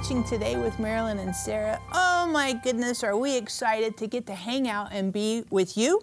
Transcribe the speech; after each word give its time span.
watching 0.00 0.24
today 0.24 0.56
with 0.56 0.78
Marilyn 0.78 1.18
and 1.18 1.34
Sarah. 1.34 1.78
Oh 1.92 2.26
my 2.32 2.52
goodness, 2.52 3.04
are 3.04 3.16
we 3.16 3.36
excited 3.36 3.96
to 3.98 4.06
get 4.06 4.26
to 4.28 4.34
hang 4.34 4.66
out 4.66 4.88
and 4.92 5.12
be 5.12 5.44
with 5.50 5.76
you? 5.76 6.00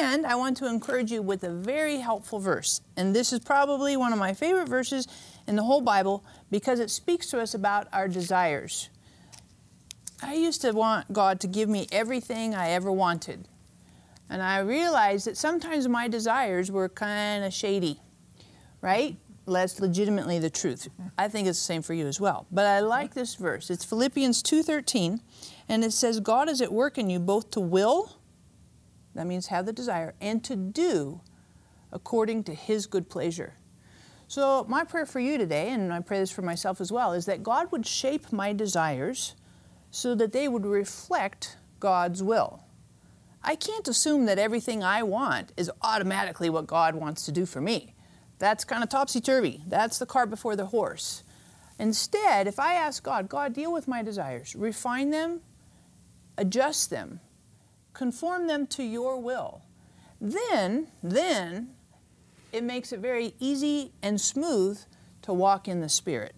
And 0.00 0.24
I 0.24 0.34
want 0.34 0.56
to 0.58 0.66
encourage 0.66 1.12
you 1.12 1.20
with 1.20 1.44
a 1.44 1.50
very 1.50 1.98
helpful 1.98 2.40
verse. 2.40 2.80
And 2.96 3.14
this 3.14 3.32
is 3.32 3.40
probably 3.40 3.96
one 3.96 4.12
of 4.12 4.18
my 4.18 4.32
favorite 4.32 4.68
verses 4.68 5.06
in 5.46 5.56
the 5.56 5.62
whole 5.62 5.80
Bible 5.80 6.24
because 6.50 6.80
it 6.80 6.90
speaks 6.90 7.26
to 7.28 7.40
us 7.40 7.54
about 7.54 7.88
our 7.92 8.08
desires. 8.08 8.88
I 10.22 10.34
used 10.34 10.62
to 10.62 10.72
want 10.72 11.12
God 11.12 11.40
to 11.40 11.46
give 11.46 11.68
me 11.68 11.86
everything 11.92 12.54
I 12.54 12.70
ever 12.70 12.90
wanted. 12.90 13.46
And 14.30 14.42
I 14.42 14.58
realized 14.58 15.26
that 15.26 15.36
sometimes 15.36 15.88
my 15.88 16.08
desires 16.08 16.70
were 16.70 16.88
kind 16.88 17.44
of 17.44 17.52
shady, 17.52 18.00
right? 18.80 19.16
That's 19.46 19.80
legitimately 19.80 20.38
the 20.38 20.50
truth. 20.50 20.88
I 21.16 21.28
think 21.28 21.48
it's 21.48 21.58
the 21.58 21.64
same 21.64 21.82
for 21.82 21.94
you 21.94 22.06
as 22.06 22.20
well. 22.20 22.46
But 22.50 22.66
I 22.66 22.80
like 22.80 23.14
this 23.14 23.36
verse. 23.36 23.70
It's 23.70 23.84
Philippians 23.84 24.42
2:13, 24.42 25.20
and 25.68 25.84
it 25.84 25.92
says 25.92 26.20
God 26.20 26.50
is 26.50 26.60
at 26.60 26.72
work 26.72 26.98
in 26.98 27.08
you 27.08 27.18
both 27.18 27.50
to 27.52 27.60
will, 27.60 28.18
that 29.14 29.26
means 29.26 29.46
have 29.46 29.64
the 29.64 29.72
desire, 29.72 30.14
and 30.20 30.44
to 30.44 30.54
do 30.54 31.22
according 31.90 32.44
to 32.44 32.54
his 32.54 32.86
good 32.86 33.08
pleasure. 33.08 33.54
So 34.28 34.66
my 34.68 34.84
prayer 34.84 35.06
for 35.06 35.20
you 35.20 35.38
today, 35.38 35.70
and 35.70 35.90
I 35.90 36.00
pray 36.00 36.18
this 36.18 36.30
for 36.30 36.42
myself 36.42 36.82
as 36.82 36.92
well, 36.92 37.14
is 37.14 37.24
that 37.24 37.42
God 37.42 37.72
would 37.72 37.86
shape 37.86 38.30
my 38.30 38.52
desires 38.52 39.34
so 39.90 40.14
that 40.14 40.32
they 40.32 40.48
would 40.48 40.66
reflect 40.66 41.56
God's 41.80 42.22
will. 42.22 42.62
I 43.42 43.56
can't 43.56 43.88
assume 43.88 44.26
that 44.26 44.38
everything 44.38 44.84
I 44.84 45.02
want 45.02 45.52
is 45.56 45.70
automatically 45.80 46.50
what 46.50 46.66
God 46.66 46.94
wants 46.94 47.24
to 47.24 47.32
do 47.32 47.46
for 47.46 47.62
me. 47.62 47.94
That's 48.38 48.64
kind 48.64 48.82
of 48.82 48.90
topsy 48.90 49.22
turvy. 49.22 49.62
That's 49.66 49.98
the 49.98 50.04
cart 50.04 50.28
before 50.28 50.56
the 50.56 50.66
horse. 50.66 51.22
Instead, 51.78 52.46
if 52.46 52.58
I 52.58 52.74
ask 52.74 53.02
God, 53.02 53.30
God, 53.30 53.54
deal 53.54 53.72
with 53.72 53.88
my 53.88 54.02
desires, 54.02 54.54
refine 54.54 55.08
them, 55.08 55.40
adjust 56.36 56.90
them, 56.90 57.20
conform 57.94 58.46
them 58.46 58.66
to 58.66 58.82
your 58.82 59.18
will, 59.18 59.62
then, 60.20 60.88
then 61.02 61.70
it 62.52 62.64
makes 62.64 62.92
it 62.92 63.00
very 63.00 63.34
easy 63.38 63.92
and 64.02 64.20
smooth 64.20 64.80
to 65.22 65.32
walk 65.32 65.68
in 65.68 65.80
the 65.80 65.88
Spirit. 65.88 66.34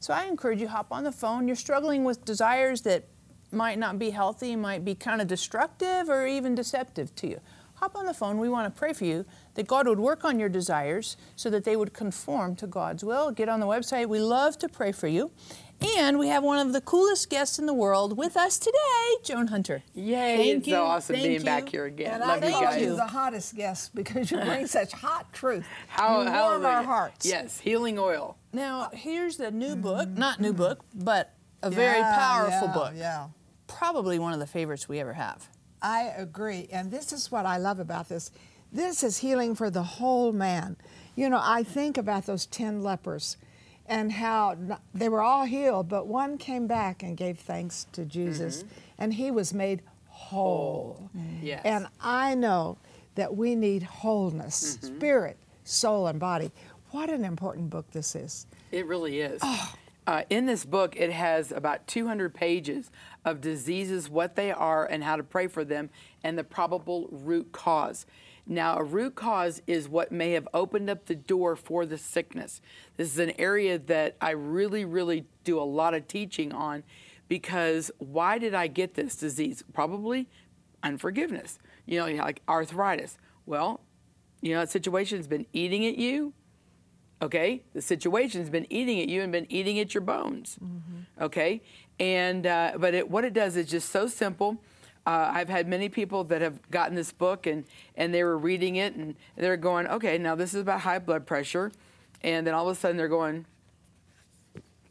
So 0.00 0.12
I 0.12 0.24
encourage 0.24 0.60
you, 0.60 0.68
hop 0.68 0.88
on 0.90 1.04
the 1.04 1.12
phone. 1.12 1.46
You're 1.46 1.56
struggling 1.56 2.04
with 2.04 2.24
desires 2.24 2.82
that 2.82 3.04
might 3.52 3.78
not 3.78 3.98
be 3.98 4.10
healthy, 4.10 4.56
might 4.56 4.84
be 4.84 4.94
kind 4.94 5.20
of 5.20 5.28
destructive 5.28 6.08
or 6.08 6.26
even 6.26 6.54
deceptive 6.54 7.14
to 7.16 7.28
you. 7.28 7.40
Hop 7.76 7.96
on 7.96 8.06
the 8.06 8.14
phone. 8.14 8.38
We 8.38 8.48
want 8.48 8.72
to 8.72 8.78
pray 8.78 8.92
for 8.92 9.04
you 9.04 9.24
that 9.54 9.66
God 9.66 9.88
would 9.88 9.98
work 9.98 10.24
on 10.24 10.38
your 10.38 10.48
desires 10.48 11.16
so 11.36 11.50
that 11.50 11.64
they 11.64 11.76
would 11.76 11.92
conform 11.92 12.56
to 12.56 12.66
God's 12.66 13.02
will. 13.02 13.30
Get 13.30 13.48
on 13.48 13.60
the 13.60 13.66
website. 13.66 14.08
We 14.08 14.20
love 14.20 14.58
to 14.58 14.68
pray 14.68 14.92
for 14.92 15.08
you. 15.08 15.30
And 15.80 16.18
we 16.18 16.28
have 16.28 16.42
one 16.42 16.58
of 16.66 16.72
the 16.72 16.80
coolest 16.80 17.28
guests 17.30 17.58
in 17.58 17.66
the 17.66 17.74
world 17.74 18.16
with 18.16 18.36
us 18.36 18.58
today, 18.58 18.76
Joan 19.22 19.48
Hunter. 19.48 19.82
Yay! 19.94 20.36
Thank 20.36 20.58
it's 20.58 20.66
you. 20.68 20.74
so 20.74 20.84
awesome 20.84 21.14
Thank 21.14 21.26
being 21.26 21.38
you. 21.40 21.44
back 21.44 21.68
here 21.68 21.84
again. 21.84 22.14
And 22.14 22.20
Love 22.22 22.42
I 22.42 22.46
you 22.46 22.52
call 22.52 22.62
guys. 22.62 22.82
You're 22.82 22.96
the 22.96 23.06
hottest 23.06 23.54
guest 23.54 23.94
because 23.94 24.30
you 24.30 24.38
bring 24.40 24.66
such 24.68 24.92
hot 24.92 25.32
truth. 25.32 25.66
How, 25.88 26.10
you 26.10 26.24
warm 26.24 26.28
hallelujah. 26.32 26.68
our 26.68 26.82
hearts. 26.82 27.26
Yes, 27.26 27.60
healing 27.60 27.98
oil. 27.98 28.36
Now, 28.52 28.90
here's 28.92 29.36
the 29.36 29.50
new 29.50 29.76
book, 29.76 30.08
not 30.08 30.40
new 30.40 30.52
book, 30.52 30.80
but 30.94 31.34
a 31.62 31.70
very 31.70 31.98
Yeah, 31.98 32.16
powerful 32.16 32.68
yeah, 32.68 32.74
book. 32.74 32.92
Yeah. 32.96 33.26
Probably 33.66 34.18
one 34.18 34.32
of 34.32 34.38
the 34.40 34.46
favorites 34.46 34.88
we 34.88 35.00
ever 35.00 35.12
have. 35.12 35.48
I 35.82 36.12
agree. 36.16 36.68
And 36.72 36.90
this 36.90 37.12
is 37.12 37.30
what 37.30 37.44
I 37.46 37.58
love 37.58 37.78
about 37.78 38.08
this. 38.08 38.30
This 38.72 39.02
is 39.02 39.18
healing 39.18 39.54
for 39.54 39.70
the 39.70 39.82
whole 39.82 40.32
man. 40.32 40.76
You 41.14 41.28
know, 41.28 41.40
I 41.42 41.62
think 41.62 41.96
about 41.98 42.26
those 42.26 42.46
10 42.46 42.82
lepers 42.82 43.36
and 43.86 44.12
how 44.12 44.56
they 44.94 45.08
were 45.08 45.22
all 45.22 45.44
healed, 45.44 45.88
but 45.88 46.06
one 46.06 46.38
came 46.38 46.66
back 46.66 47.02
and 47.02 47.16
gave 47.16 47.38
thanks 47.38 47.86
to 47.92 48.04
Jesus, 48.04 48.58
mm-hmm. 48.62 48.68
and 48.98 49.14
he 49.14 49.30
was 49.30 49.52
made 49.52 49.82
whole. 50.08 51.10
Mm-hmm. 51.16 51.46
Yes. 51.46 51.62
And 51.64 51.86
I 52.00 52.34
know 52.34 52.78
that 53.14 53.36
we 53.36 53.54
need 53.54 53.82
wholeness, 53.82 54.76
mm-hmm. 54.76 54.96
spirit, 54.96 55.36
soul, 55.64 56.06
and 56.06 56.18
body. 56.18 56.50
What 56.90 57.10
an 57.10 57.24
important 57.24 57.70
book 57.70 57.90
this 57.90 58.14
is. 58.14 58.46
It 58.70 58.86
really 58.86 59.20
is. 59.20 59.40
Oh. 59.42 59.74
Uh, 60.06 60.22
in 60.28 60.44
this 60.44 60.66
book, 60.66 60.96
it 60.96 61.10
has 61.10 61.50
about 61.50 61.86
200 61.86 62.34
pages 62.34 62.90
of 63.24 63.40
diseases, 63.40 64.10
what 64.10 64.36
they 64.36 64.52
are, 64.52 64.84
and 64.84 65.02
how 65.02 65.16
to 65.16 65.22
pray 65.22 65.46
for 65.46 65.64
them, 65.64 65.88
and 66.22 66.36
the 66.36 66.44
probable 66.44 67.08
root 67.10 67.50
cause. 67.52 68.04
Now, 68.46 68.76
a 68.76 68.82
root 68.82 69.14
cause 69.14 69.62
is 69.66 69.88
what 69.88 70.12
may 70.12 70.32
have 70.32 70.46
opened 70.52 70.90
up 70.90 71.06
the 71.06 71.14
door 71.14 71.56
for 71.56 71.86
the 71.86 71.96
sickness. 71.96 72.60
This 72.96 73.12
is 73.12 73.18
an 73.18 73.32
area 73.38 73.78
that 73.78 74.16
I 74.20 74.30
really, 74.30 74.84
really 74.84 75.26
do 75.44 75.58
a 75.58 75.64
lot 75.64 75.94
of 75.94 76.06
teaching 76.06 76.52
on 76.52 76.84
because 77.28 77.90
why 77.98 78.38
did 78.38 78.54
I 78.54 78.66
get 78.66 78.94
this 78.94 79.16
disease? 79.16 79.64
Probably 79.72 80.28
unforgiveness. 80.82 81.58
You 81.86 82.00
know, 82.00 82.22
like 82.22 82.42
arthritis. 82.48 83.16
Well, 83.46 83.80
you 84.42 84.52
know, 84.52 84.60
that 84.60 84.70
situation's 84.70 85.26
been 85.26 85.46
eating 85.52 85.86
at 85.86 85.96
you, 85.96 86.34
okay 87.22 87.62
the 87.72 87.82
situation's 87.82 88.50
been 88.50 88.66
eating 88.70 89.00
at 89.00 89.08
you 89.08 89.22
and 89.22 89.32
been 89.32 89.50
eating 89.50 89.78
at 89.78 89.94
your 89.94 90.00
bones 90.00 90.58
okay 91.20 91.62
and 92.00 92.46
uh, 92.46 92.72
but 92.76 92.92
it, 92.92 93.08
what 93.08 93.24
it 93.24 93.32
does 93.32 93.56
is 93.56 93.66
just 93.66 93.90
so 93.90 94.06
simple 94.06 94.60
uh, 95.06 95.30
i've 95.32 95.48
had 95.48 95.68
many 95.68 95.88
people 95.88 96.24
that 96.24 96.40
have 96.40 96.70
gotten 96.70 96.94
this 96.94 97.12
book 97.12 97.46
and 97.46 97.64
and 97.96 98.14
they 98.14 98.24
were 98.24 98.38
reading 98.38 98.76
it 98.76 98.94
and 98.94 99.14
they're 99.36 99.56
going 99.56 99.86
okay 99.86 100.18
now 100.18 100.34
this 100.34 100.54
is 100.54 100.60
about 100.60 100.80
high 100.80 100.98
blood 100.98 101.26
pressure. 101.26 101.70
And 102.22 102.46
then 102.46 102.54
all 102.54 102.68
of 102.68 102.76
a 102.76 102.80
sudden 102.80 102.96
they're 102.96 103.08
going 103.08 103.46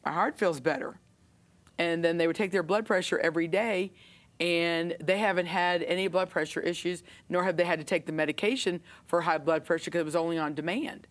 my 0.06 0.12
heart 0.12 0.38
feels 0.38 0.60
better. 0.60 1.00
And 1.80 2.04
then 2.04 2.18
they 2.18 2.28
would 2.28 2.36
take 2.36 2.52
their 2.52 2.64
blood 2.64 2.86
pressure 2.86 3.18
every 3.20 3.48
day 3.48 3.92
and 4.40 4.96
they 5.00 5.18
haven't 5.18 5.46
had 5.48 5.82
any 5.84 6.08
blood 6.08 6.30
pressure 6.30 6.60
issues 6.60 7.04
nor 7.30 7.44
have 7.44 7.58
they 7.58 7.64
had 7.64 7.80
to 7.80 7.86
take 7.86 8.06
the 8.06 8.12
medication 8.12 8.82
for 9.06 9.22
high 9.22 9.38
blood 9.38 9.66
pressure 9.66 9.86
because 9.86 10.02
it 10.02 10.06
was 10.06 10.16
only 10.16 10.38
on 10.38 10.54
demand. 10.54 11.08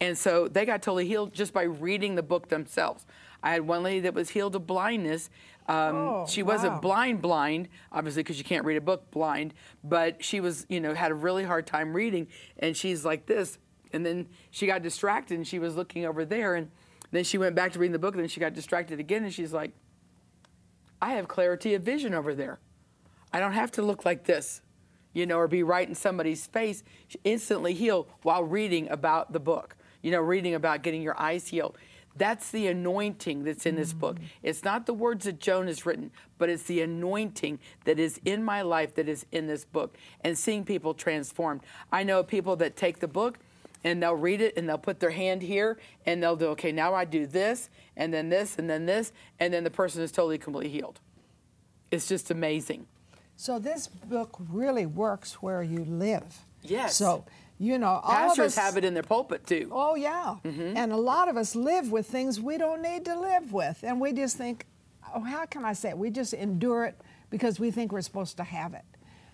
And 0.00 0.16
so 0.18 0.48
they 0.48 0.64
got 0.64 0.82
totally 0.82 1.06
healed 1.06 1.32
just 1.32 1.52
by 1.52 1.62
reading 1.62 2.14
the 2.14 2.22
book 2.22 2.48
themselves. 2.48 3.06
I 3.42 3.52
had 3.52 3.62
one 3.62 3.82
lady 3.82 4.00
that 4.00 4.14
was 4.14 4.30
healed 4.30 4.54
of 4.54 4.66
blindness 4.66 5.30
um, 5.66 5.96
Oh, 5.96 6.26
she 6.28 6.42
wasn't 6.42 6.74
wow. 6.74 6.80
blind 6.80 7.22
blind 7.22 7.68
obviously 7.90 8.22
because 8.22 8.38
you 8.38 8.44
can't 8.44 8.64
read 8.64 8.76
a 8.76 8.80
book 8.82 9.10
blind 9.10 9.54
but 9.82 10.22
she 10.22 10.40
was 10.40 10.66
you 10.68 10.80
know 10.80 10.92
had 10.94 11.10
a 11.10 11.14
really 11.14 11.44
hard 11.44 11.66
time 11.66 11.94
reading 11.94 12.26
and 12.58 12.76
she's 12.76 13.04
like 13.04 13.26
this 13.26 13.58
and 13.92 14.04
then 14.04 14.28
she 14.50 14.66
got 14.66 14.82
distracted 14.82 15.34
and 15.36 15.46
she 15.46 15.58
was 15.58 15.74
looking 15.76 16.04
over 16.04 16.24
there 16.24 16.54
and 16.54 16.70
then 17.12 17.24
she 17.24 17.38
went 17.38 17.54
back 17.54 17.72
to 17.72 17.78
reading 17.78 17.92
the 17.92 17.98
book 17.98 18.14
and 18.14 18.22
then 18.22 18.28
she 18.28 18.40
got 18.40 18.52
distracted 18.52 19.00
again 19.00 19.24
and 19.24 19.32
she's 19.32 19.52
like 19.52 19.72
I 21.00 21.12
have 21.14 21.28
clarity 21.28 21.74
of 21.74 21.82
vision 21.82 22.14
over 22.14 22.34
there. 22.34 22.60
I 23.32 23.38
don't 23.40 23.52
have 23.52 23.70
to 23.72 23.82
look 23.82 24.04
like 24.06 24.24
this, 24.24 24.62
you 25.12 25.26
know, 25.26 25.36
or 25.38 25.48
be 25.48 25.62
right 25.62 25.86
in 25.86 25.94
somebody's 25.94 26.46
face. 26.46 26.82
Instantly 27.24 27.74
heal 27.74 28.08
while 28.22 28.42
reading 28.44 28.88
about 28.90 29.32
the 29.32 29.40
book, 29.40 29.76
you 30.02 30.10
know, 30.10 30.20
reading 30.20 30.54
about 30.54 30.82
getting 30.82 31.02
your 31.02 31.20
eyes 31.20 31.48
healed. 31.48 31.76
That's 32.16 32.50
the 32.50 32.68
anointing 32.68 33.44
that's 33.44 33.66
in 33.66 33.76
this 33.76 33.92
book. 33.92 34.18
Mm. 34.18 34.24
It's 34.42 34.64
not 34.64 34.86
the 34.86 34.94
words 34.94 35.24
that 35.24 35.40
Joan 35.40 35.66
has 35.66 35.84
written, 35.84 36.10
but 36.38 36.48
it's 36.48 36.64
the 36.64 36.80
anointing 36.80 37.58
that 37.84 37.98
is 37.98 38.20
in 38.24 38.44
my 38.44 38.62
life 38.62 38.94
that 38.94 39.08
is 39.08 39.26
in 39.32 39.46
this 39.46 39.64
book 39.64 39.96
and 40.20 40.38
seeing 40.38 40.64
people 40.64 40.94
transformed. 40.94 41.62
I 41.90 42.02
know 42.04 42.22
people 42.22 42.56
that 42.56 42.76
take 42.76 43.00
the 43.00 43.08
book 43.08 43.38
and 43.82 44.02
they'll 44.02 44.14
read 44.14 44.40
it 44.40 44.56
and 44.56 44.68
they'll 44.68 44.78
put 44.78 45.00
their 45.00 45.10
hand 45.10 45.42
here 45.42 45.78
and 46.06 46.22
they'll 46.22 46.36
do 46.36 46.46
okay 46.46 46.72
now 46.72 46.94
i 46.94 47.04
do 47.04 47.26
this 47.26 47.68
and 47.98 48.14
then 48.14 48.30
this 48.30 48.56
and 48.56 48.70
then 48.70 48.86
this 48.86 49.12
and 49.38 49.52
then 49.52 49.62
the 49.62 49.70
person 49.70 50.02
is 50.02 50.10
totally 50.10 50.38
completely 50.38 50.70
healed 50.70 51.00
it's 51.90 52.08
just 52.08 52.30
amazing 52.30 52.86
So 53.36 53.58
this 53.58 53.88
book 53.88 54.36
really 54.38 54.86
works 54.86 55.42
where 55.42 55.62
you 55.62 55.84
live. 55.84 56.46
Yes. 56.62 56.96
So, 56.96 57.24
you 57.64 57.78
know, 57.78 58.00
all 58.02 58.12
of 58.12 58.36
pastors 58.36 58.56
us, 58.58 58.64
have 58.64 58.76
it 58.76 58.84
in 58.84 58.94
their 58.94 59.02
pulpit 59.02 59.46
too 59.46 59.68
Oh 59.72 59.94
yeah, 59.94 60.36
mm-hmm. 60.44 60.76
and 60.76 60.92
a 60.92 60.96
lot 60.96 61.28
of 61.28 61.36
us 61.36 61.56
live 61.56 61.90
with 61.90 62.06
things 62.06 62.40
we 62.40 62.58
don't 62.58 62.82
need 62.82 63.04
to 63.06 63.18
live 63.18 63.52
with, 63.52 63.82
and 63.82 64.00
we 64.00 64.12
just 64.12 64.36
think, 64.36 64.66
oh, 65.14 65.20
how 65.20 65.46
can 65.46 65.64
I 65.64 65.72
say 65.72 65.90
it? 65.90 65.98
We 65.98 66.10
just 66.10 66.34
endure 66.34 66.84
it 66.84 67.00
because 67.30 67.58
we 67.58 67.70
think 67.70 67.92
we're 67.92 68.02
supposed 68.02 68.36
to 68.36 68.44
have 68.44 68.74
it. 68.74 68.84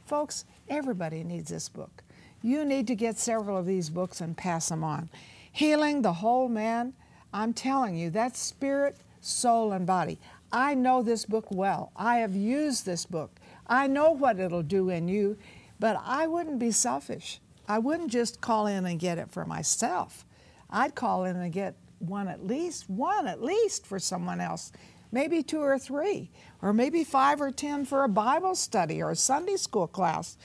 Folks, 0.07 0.45
everybody 0.69 1.23
needs 1.23 1.51
this 1.51 1.69
book. 1.69 2.03
You 2.43 2.65
need 2.65 2.87
to 2.87 2.95
get 2.95 3.19
several 3.19 3.59
of 3.59 3.67
these 3.67 3.91
books 3.91 4.21
and 4.21 4.37
pass 4.37 4.69
them 4.71 4.83
on. 4.83 5.11
Healing 5.53 6.03
the 6.03 6.15
whole 6.15 6.49
man. 6.49 6.95
I'm 7.33 7.53
telling 7.53 7.97
you, 7.97 8.11
that's 8.11 8.41
spirit, 8.41 8.97
soul, 9.21 9.73
and 9.73 9.87
body. 9.87 10.19
I 10.53 10.75
know 10.75 11.03
this 11.03 11.27
book 11.27 11.47
well. 11.51 11.93
I 11.97 12.17
have 12.17 12.35
used 12.35 12.87
this 12.87 13.07
book. 13.07 13.31
I 13.67 13.87
know 13.87 14.11
what 14.11 14.41
it'll 14.41 14.63
do 14.63 14.89
in 14.89 15.07
you, 15.07 15.37
but 15.79 16.01
I 16.05 16.27
wouldn't 16.27 16.59
be 16.59 16.73
selfish. 16.73 17.41
I 17.71 17.79
wouldn't 17.79 18.11
just 18.11 18.41
call 18.41 18.67
in 18.67 18.85
and 18.85 18.99
get 18.99 19.17
it 19.19 19.31
for 19.31 19.45
myself. 19.45 20.25
I'd 20.69 20.97
call 20.97 21.25
in 21.25 21.37
and 21.37 21.53
get 21.53 21.77
one 22.01 22.27
at 22.27 22.45
least, 22.45 22.91
one 22.91 23.29
at 23.29 23.41
least 23.41 23.87
for 23.87 24.01
someone 24.01 24.41
else. 24.41 24.73
maybe 25.13 25.43
two 25.43 25.61
or 25.61 25.79
three, 25.79 26.31
or 26.63 26.73
maybe 26.73 27.05
five 27.05 27.41
or 27.41 27.51
ten 27.51 27.85
for 27.85 28.05
a 28.05 28.09
Bible 28.09 28.55
study 28.55 29.03
or 29.03 29.11
a 29.11 29.17
Sunday 29.17 29.57
school 29.57 29.87
class. 29.87 30.37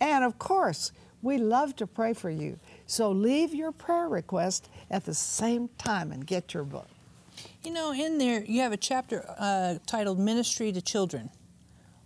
And 0.00 0.24
of 0.24 0.38
course, 0.38 0.92
we 1.22 1.38
love 1.38 1.76
to 1.76 1.86
pray 1.86 2.12
for 2.14 2.30
you. 2.30 2.58
So 2.86 3.10
leave 3.10 3.54
your 3.54 3.72
prayer 3.72 4.08
request 4.08 4.68
at 4.90 5.04
the 5.04 5.14
same 5.14 5.68
time 5.78 6.12
and 6.12 6.26
get 6.26 6.54
your 6.54 6.64
book. 6.64 6.88
You 7.64 7.72
know, 7.72 7.92
in 7.92 8.18
there 8.18 8.44
you 8.44 8.60
have 8.60 8.72
a 8.72 8.76
chapter 8.76 9.24
uh, 9.38 9.76
titled 9.86 10.18
Ministry 10.18 10.72
to 10.72 10.82
Children. 10.82 11.30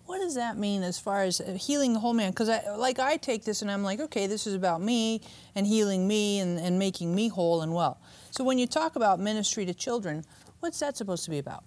What 0.07 0.19
does 0.21 0.37
that 0.37 0.57
mean 0.57 0.83
as 0.83 0.99
far 0.99 1.23
as 1.25 1.41
uh, 1.41 1.59
healing 1.61 1.93
the 1.93 1.99
whole 1.99 2.15
man? 2.15 2.31
Because, 2.31 2.49
I, 2.49 2.75
like, 2.77 2.99
I 2.99 3.17
take 3.17 3.45
this 3.45 3.61
and 3.63 3.71
I'm 3.71 3.83
like, 3.83 4.01
okay, 4.01 4.27
this 4.27 4.47
is 4.47 4.55
about 4.55 4.81
me 4.81 5.21
and 5.55 5.67
healing 5.67 6.07
me 6.07 6.39
and, 6.39 6.59
and 6.59 6.79
making 6.79 7.15
me 7.15 7.29
whole 7.29 7.61
and 7.63 7.75
well. 7.75 8.01
So, 8.31 8.45
when 8.45 8.59
you 8.59 8.67
talk 8.67 8.97
about 8.97 9.19
ministry 9.21 9.67
to 9.67 9.75
children, 9.75 10.25
what's 10.61 10.79
that 10.79 10.97
supposed 10.97 11.25
to 11.25 11.31
be 11.31 11.39
about? 11.39 11.65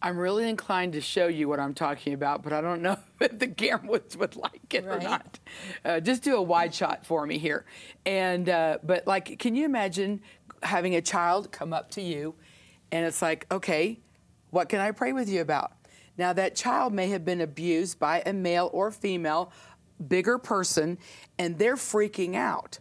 I'm 0.00 0.16
really 0.16 0.48
inclined 0.48 0.92
to 0.92 1.00
show 1.00 1.26
you 1.26 1.48
what 1.48 1.58
I'm 1.58 1.74
talking 1.74 2.12
about, 2.14 2.42
but 2.42 2.52
I 2.52 2.60
don't 2.60 2.82
know 2.82 2.96
if 3.20 3.38
the 3.38 3.48
cameras 3.48 4.16
would 4.16 4.36
like 4.36 4.72
it 4.72 4.84
Right. 4.84 4.96
or 4.96 5.00
not. 5.00 5.38
Uh, 5.84 6.00
just 6.00 6.22
do 6.22 6.36
a 6.36 6.42
wide 6.42 6.72
shot 6.74 7.04
for 7.04 7.26
me 7.26 7.38
here. 7.38 7.64
And 8.06 8.48
uh, 8.48 8.78
but 8.82 9.06
like, 9.06 9.38
can 9.38 9.54
you 9.56 9.64
imagine 9.64 10.20
having 10.62 10.94
a 10.94 11.02
child 11.02 11.50
come 11.52 11.72
up 11.72 11.90
to 11.92 12.00
you, 12.00 12.34
and 12.92 13.04
it's 13.04 13.20
like, 13.20 13.46
okay, 13.50 13.98
what 14.50 14.68
can 14.68 14.80
I 14.80 14.92
pray 14.92 15.12
with 15.12 15.28
you 15.28 15.40
about? 15.40 15.72
Now 16.18 16.32
that 16.34 16.54
child 16.54 16.92
may 16.92 17.08
have 17.08 17.24
been 17.24 17.40
abused 17.40 17.98
by 17.98 18.22
a 18.26 18.32
male 18.32 18.68
or 18.72 18.90
female, 18.90 19.52
bigger 20.06 20.36
person, 20.36 20.98
and 21.38 21.58
they're 21.58 21.76
freaking 21.76 22.34
out. 22.34 22.78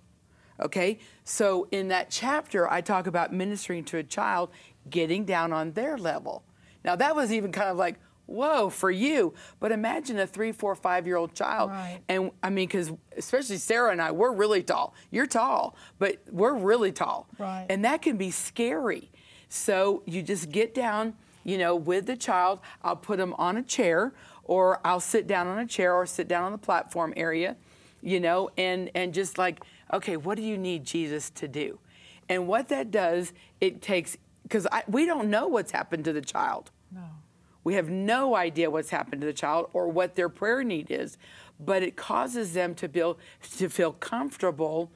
Okay, 0.59 0.97
so 1.23 1.67
in 1.71 1.89
that 1.89 2.09
chapter, 2.09 2.69
I 2.69 2.81
talk 2.81 3.05
about 3.05 3.31
ministering 3.31 3.83
to 3.85 3.97
a 3.97 4.03
child, 4.03 4.49
getting 4.89 5.23
down 5.23 5.53
on 5.53 5.73
their 5.73 5.97
level. 5.97 6.43
Now, 6.83 6.95
that 6.95 7.15
was 7.15 7.31
even 7.31 7.51
kind 7.51 7.69
of 7.69 7.77
like, 7.77 7.99
whoa, 8.27 8.69
for 8.69 8.91
you. 8.91 9.33
But 9.59 9.71
imagine 9.71 10.19
a 10.19 10.27
three, 10.27 10.51
four, 10.51 10.75
five 10.75 11.07
year 11.07 11.15
old 11.15 11.33
child. 11.33 11.71
Right. 11.71 11.99
And 12.07 12.31
I 12.43 12.49
mean, 12.49 12.67
because 12.67 12.91
especially 13.15 13.57
Sarah 13.57 13.91
and 13.91 14.01
I, 14.01 14.11
we're 14.11 14.31
really 14.31 14.63
tall. 14.63 14.93
You're 15.11 15.27
tall, 15.27 15.75
but 15.99 16.17
we're 16.31 16.55
really 16.55 16.91
tall. 16.91 17.27
Right. 17.37 17.65
And 17.69 17.83
that 17.85 18.01
can 18.01 18.17
be 18.17 18.31
scary. 18.31 19.11
So 19.49 20.03
you 20.05 20.21
just 20.21 20.51
get 20.51 20.73
down, 20.73 21.15
you 21.47 21.57
know, 21.57 21.75
with 21.75 22.05
the 22.05 22.17
child. 22.17 22.59
I'll 22.83 22.97
put 22.97 23.17
them 23.17 23.33
on 23.37 23.57
a 23.57 23.63
chair, 23.63 24.13
or 24.43 24.79
I'll 24.85 24.99
sit 24.99 25.25
down 25.25 25.47
on 25.47 25.57
a 25.57 25.65
chair, 25.65 25.95
or 25.95 26.05
sit 26.05 26.27
down 26.27 26.43
on 26.43 26.51
the 26.51 26.57
platform 26.59 27.13
area, 27.17 27.55
you 28.01 28.19
know, 28.19 28.51
and 28.57 28.91
and 28.93 29.13
just 29.13 29.37
like, 29.39 29.63
okay, 29.91 30.17
what 30.17 30.35
do 30.35 30.43
you 30.43 30.57
need 30.57 30.83
Jesus 30.83 31.29
to 31.31 31.47
do? 31.47 31.79
And 32.29 32.47
what 32.47 32.67
that 32.67 32.91
does, 32.91 33.31
it 33.61 33.81
takes 33.81 34.17
because 34.43 34.67
we 34.87 35.05
don't 35.05 35.29
know 35.29 35.47
what's 35.47 35.71
happened 35.71 36.03
to 36.05 36.13
the 36.13 36.21
child. 36.21 36.71
No. 36.91 37.01
We 37.63 37.75
have 37.75 37.89
no 37.89 38.35
idea 38.35 38.69
what's 38.69 38.89
happened 38.89 39.21
to 39.21 39.27
the 39.27 39.33
child 39.33 39.69
or 39.73 39.87
what 39.89 40.15
their 40.15 40.29
prayer 40.29 40.63
need 40.63 40.91
is, 40.91 41.17
but 41.59 41.81
it 41.81 41.95
causes 41.95 42.53
them 42.53 42.75
to 42.75 42.89
feel 42.89 43.17
to 43.57 43.69
feel 43.69 43.93
comfortable 43.93 44.91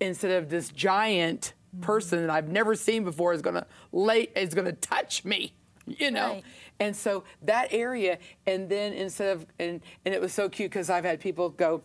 instead 0.00 0.30
of 0.30 0.48
this 0.48 0.68
giant 0.68 1.54
mm-hmm. 1.74 1.84
person 1.84 2.20
that 2.20 2.30
I've 2.30 2.48
never 2.48 2.74
seen 2.74 3.02
before 3.04 3.32
is 3.32 3.42
going 3.42 3.54
to 3.56 3.66
lay 3.90 4.28
is 4.36 4.54
going 4.54 4.66
to 4.66 4.72
touch 4.72 5.24
me, 5.24 5.54
you 5.86 6.10
know. 6.10 6.28
Right. 6.28 6.44
And 6.80 6.96
so 6.96 7.24
that 7.42 7.68
area, 7.70 8.18
and 8.46 8.68
then 8.68 8.92
instead 8.92 9.36
of 9.36 9.46
and 9.58 9.80
and 10.04 10.14
it 10.14 10.20
was 10.20 10.32
so 10.32 10.48
cute 10.48 10.70
because 10.70 10.90
I've 10.90 11.04
had 11.04 11.20
people 11.20 11.50
go, 11.50 11.82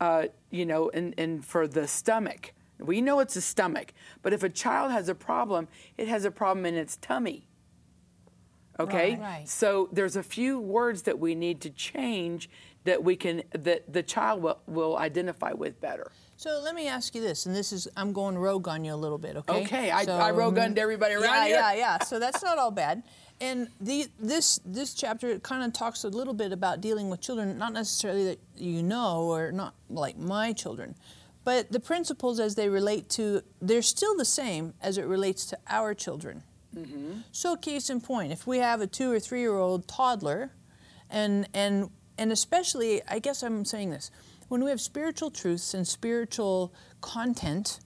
uh, 0.00 0.26
you 0.50 0.66
know, 0.66 0.90
and 0.90 1.14
and 1.18 1.44
for 1.44 1.66
the 1.66 1.86
stomach. 1.86 2.52
We 2.80 3.00
know 3.00 3.18
it's 3.18 3.34
a 3.34 3.40
stomach, 3.40 3.92
but 4.22 4.32
if 4.32 4.44
a 4.44 4.48
child 4.48 4.92
has 4.92 5.08
a 5.08 5.14
problem, 5.14 5.66
it 5.96 6.06
has 6.06 6.24
a 6.24 6.30
problem 6.30 6.64
in 6.64 6.76
its 6.76 6.96
tummy. 6.96 7.48
Okay? 8.78 9.16
Right. 9.16 9.48
So 9.48 9.88
there's 9.90 10.14
a 10.14 10.22
few 10.22 10.60
words 10.60 11.02
that 11.02 11.18
we 11.18 11.34
need 11.34 11.60
to 11.62 11.70
change 11.70 12.48
that 12.88 13.04
we 13.04 13.16
can 13.16 13.42
that 13.52 13.92
the 13.92 14.02
child 14.02 14.42
will, 14.42 14.58
will 14.66 14.96
identify 14.96 15.52
with 15.52 15.78
better. 15.80 16.10
So 16.36 16.60
let 16.64 16.74
me 16.74 16.88
ask 16.88 17.14
you 17.14 17.20
this, 17.20 17.44
and 17.46 17.54
this 17.54 17.70
is 17.72 17.86
I'm 17.96 18.12
going 18.12 18.38
rogue 18.38 18.66
on 18.66 18.84
you 18.84 18.94
a 18.94 18.96
little 18.96 19.18
bit, 19.18 19.36
okay? 19.36 19.62
Okay, 19.62 19.90
I, 19.90 20.04
So- 20.04 20.16
I 20.16 20.30
rogue 20.30 20.54
gunned 20.54 20.78
everybody 20.78 21.14
around 21.14 21.24
yeah, 21.24 21.46
here. 21.46 21.56
Yeah, 21.56 21.74
yeah, 21.74 21.98
So 22.04 22.18
that's 22.18 22.42
not 22.42 22.58
all 22.58 22.70
bad. 22.70 23.02
And 23.40 23.68
the, 23.80 24.08
this 24.18 24.58
this 24.64 24.94
chapter 24.94 25.38
kind 25.38 25.62
of 25.62 25.72
talks 25.72 26.02
a 26.02 26.08
little 26.08 26.34
bit 26.34 26.50
about 26.52 26.80
dealing 26.80 27.08
with 27.10 27.20
children, 27.20 27.56
not 27.58 27.72
necessarily 27.72 28.24
that 28.24 28.40
you 28.56 28.82
know 28.82 29.28
or 29.28 29.52
not 29.52 29.74
like 29.88 30.16
my 30.18 30.52
children, 30.52 30.96
but 31.44 31.70
the 31.70 31.78
principles 31.78 32.40
as 32.40 32.54
they 32.56 32.68
relate 32.68 33.08
to 33.10 33.42
they're 33.60 33.82
still 33.82 34.16
the 34.16 34.24
same 34.24 34.74
as 34.80 34.98
it 34.98 35.06
relates 35.06 35.44
to 35.46 35.58
our 35.68 35.94
children. 35.94 36.42
Mm-hmm. 36.74 37.20
So 37.30 37.54
case 37.54 37.90
in 37.90 38.00
point, 38.00 38.32
if 38.32 38.44
we 38.46 38.58
have 38.58 38.80
a 38.80 38.86
two 38.88 39.12
or 39.12 39.20
three 39.20 39.40
year 39.40 39.56
old 39.56 39.86
toddler, 39.86 40.50
and 41.10 41.48
and 41.54 41.90
and 42.18 42.32
especially, 42.32 43.00
I 43.08 43.18
guess 43.20 43.42
I'm 43.42 43.64
saying 43.64 43.90
this, 43.90 44.10
when 44.48 44.64
we 44.64 44.70
have 44.70 44.80
spiritual 44.80 45.30
truths 45.30 45.74
and 45.74 45.86
spiritual 45.86 46.72
content, 47.00 47.80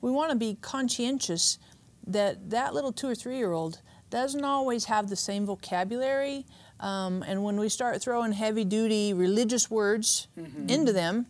we 0.00 0.10
want 0.10 0.30
to 0.30 0.36
be 0.36 0.58
conscientious 0.60 1.58
that 2.06 2.50
that 2.50 2.74
little 2.74 2.92
two 2.92 3.08
or 3.08 3.14
three 3.14 3.38
year 3.38 3.52
old 3.52 3.80
doesn't 4.10 4.44
always 4.44 4.84
have 4.86 5.08
the 5.08 5.16
same 5.16 5.46
vocabulary. 5.46 6.46
Um, 6.80 7.22
and 7.26 7.42
when 7.42 7.58
we 7.58 7.68
start 7.68 8.00
throwing 8.02 8.32
heavy 8.32 8.64
duty 8.64 9.12
religious 9.14 9.70
words 9.70 10.28
into 10.68 10.92
them, 10.92 11.26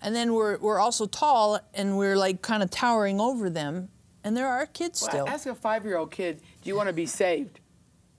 and 0.00 0.14
then 0.14 0.34
we're, 0.34 0.58
we're 0.58 0.78
also 0.78 1.06
tall 1.06 1.58
and 1.74 1.96
we're 1.96 2.16
like 2.16 2.42
kind 2.42 2.62
of 2.62 2.70
towering 2.70 3.20
over 3.20 3.48
them, 3.50 3.88
and 4.24 4.36
there 4.36 4.48
are 4.48 4.66
kids 4.66 5.00
Well, 5.02 5.10
still. 5.10 5.28
ask 5.28 5.46
a 5.46 5.54
five 5.54 5.84
year 5.84 5.96
old 5.96 6.10
kid, 6.10 6.40
do 6.62 6.68
you 6.68 6.76
want 6.76 6.88
to 6.88 6.92
be 6.92 7.06
saved? 7.06 7.60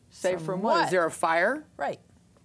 Saved 0.10 0.40
From 0.40 0.46
from, 0.46 0.62
what? 0.62 0.74
what? 0.74 0.86
Is 0.86 0.92
there 0.92 1.06
a 1.06 1.12
fire? 1.12 1.64
right, 1.78 2.00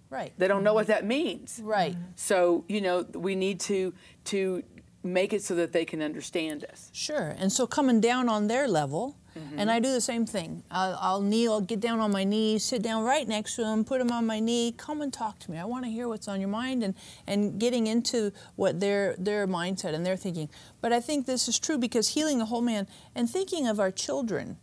right, 0.09 0.33
They 0.37 0.47
don't 0.47 0.63
know 0.63 0.73
what 0.73 0.87
that 0.87 1.05
means. 1.05 1.59
right. 1.63 1.95
So, 2.15 2.65
you 2.67 2.81
know, 2.81 3.05
we 3.13 3.35
need 3.35 3.59
to 3.61 3.93
to 4.25 4.63
make 5.03 5.31
it 5.31 5.41
so 5.41 5.55
that 5.55 5.71
they 5.71 5.85
can 5.85 6.01
understand 6.01 6.65
us. 6.65 6.89
Sure. 6.93 7.33
And 7.39 7.51
so 7.51 7.65
coming 7.65 8.01
down 8.01 8.27
on 8.29 8.47
their 8.47 8.67
level, 8.67 9.15
Mm-hmm. 9.37 9.59
and 9.59 9.69
I 9.71 9.79
do 9.79 9.91
the 9.93 10.01
same 10.01 10.25
thing. 10.25 10.63
I'll, 10.71 10.97
I'll 10.99 11.21
kneel, 11.21 11.61
get 11.61 11.79
down 11.79 11.99
on 11.99 12.11
my 12.11 12.23
knees, 12.23 12.63
sit 12.63 12.81
down 12.81 13.03
right 13.03 13.27
next 13.27 13.55
to 13.57 13.61
them, 13.61 13.85
put 13.85 13.99
them 13.99 14.11
on 14.11 14.25
my 14.25 14.39
knee. 14.39 14.73
Come 14.75 15.01
and 15.01 15.13
talk 15.13 15.37
to 15.39 15.51
me. 15.51 15.59
I 15.59 15.65
want 15.65 15.85
to 15.85 15.91
hear 15.91 16.07
what's 16.07 16.27
on 16.27 16.39
your 16.41 16.49
mind, 16.49 16.83
and 16.83 16.95
and 17.27 17.59
getting 17.59 17.85
into 17.85 18.31
what 18.55 18.79
their 18.79 19.15
their 19.19 19.47
mindset 19.47 19.93
and 19.93 20.03
their 20.03 20.17
thinking. 20.17 20.49
But 20.81 20.91
I 20.93 20.99
think 20.99 21.27
this 21.27 21.47
is 21.47 21.59
true 21.59 21.77
because 21.77 22.09
healing 22.15 22.39
the 22.39 22.45
whole 22.45 22.63
man 22.63 22.87
and 23.15 23.29
thinking 23.29 23.67
of 23.67 23.79
our 23.79 23.91
children. 23.91 24.57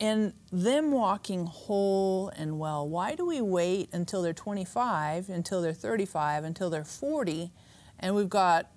And 0.00 0.32
them 0.52 0.92
walking 0.92 1.46
whole 1.46 2.28
and 2.28 2.58
well. 2.58 2.88
Why 2.88 3.16
do 3.16 3.26
we 3.26 3.40
wait 3.40 3.88
until 3.92 4.22
they're 4.22 4.32
25, 4.32 5.28
until 5.28 5.60
they're 5.60 5.72
35, 5.72 6.44
until 6.44 6.70
they're 6.70 6.84
40, 6.84 7.50
and 7.98 8.14
we've 8.14 8.28
got 8.28 8.70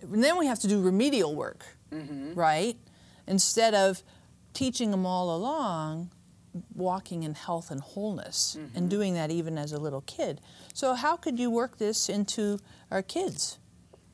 and 0.00 0.22
then 0.22 0.38
we 0.38 0.46
have 0.46 0.60
to 0.60 0.68
do 0.68 0.80
remedial 0.80 1.34
work, 1.34 1.76
mm-hmm. 1.92 2.34
right? 2.34 2.76
Instead 3.26 3.74
of 3.74 4.02
teaching 4.54 4.90
them 4.90 5.04
all 5.04 5.34
along, 5.34 6.10
walking 6.74 7.22
in 7.22 7.34
health 7.34 7.70
and 7.70 7.80
wholeness, 7.80 8.54
and 8.54 8.70
mm-hmm. 8.70 8.88
doing 8.88 9.14
that 9.14 9.30
even 9.30 9.58
as 9.58 9.72
a 9.72 9.78
little 9.78 10.00
kid. 10.02 10.40
So, 10.72 10.94
how 10.94 11.16
could 11.16 11.38
you 11.38 11.50
work 11.50 11.78
this 11.78 12.08
into 12.08 12.58
our 12.90 13.02
kids? 13.02 13.58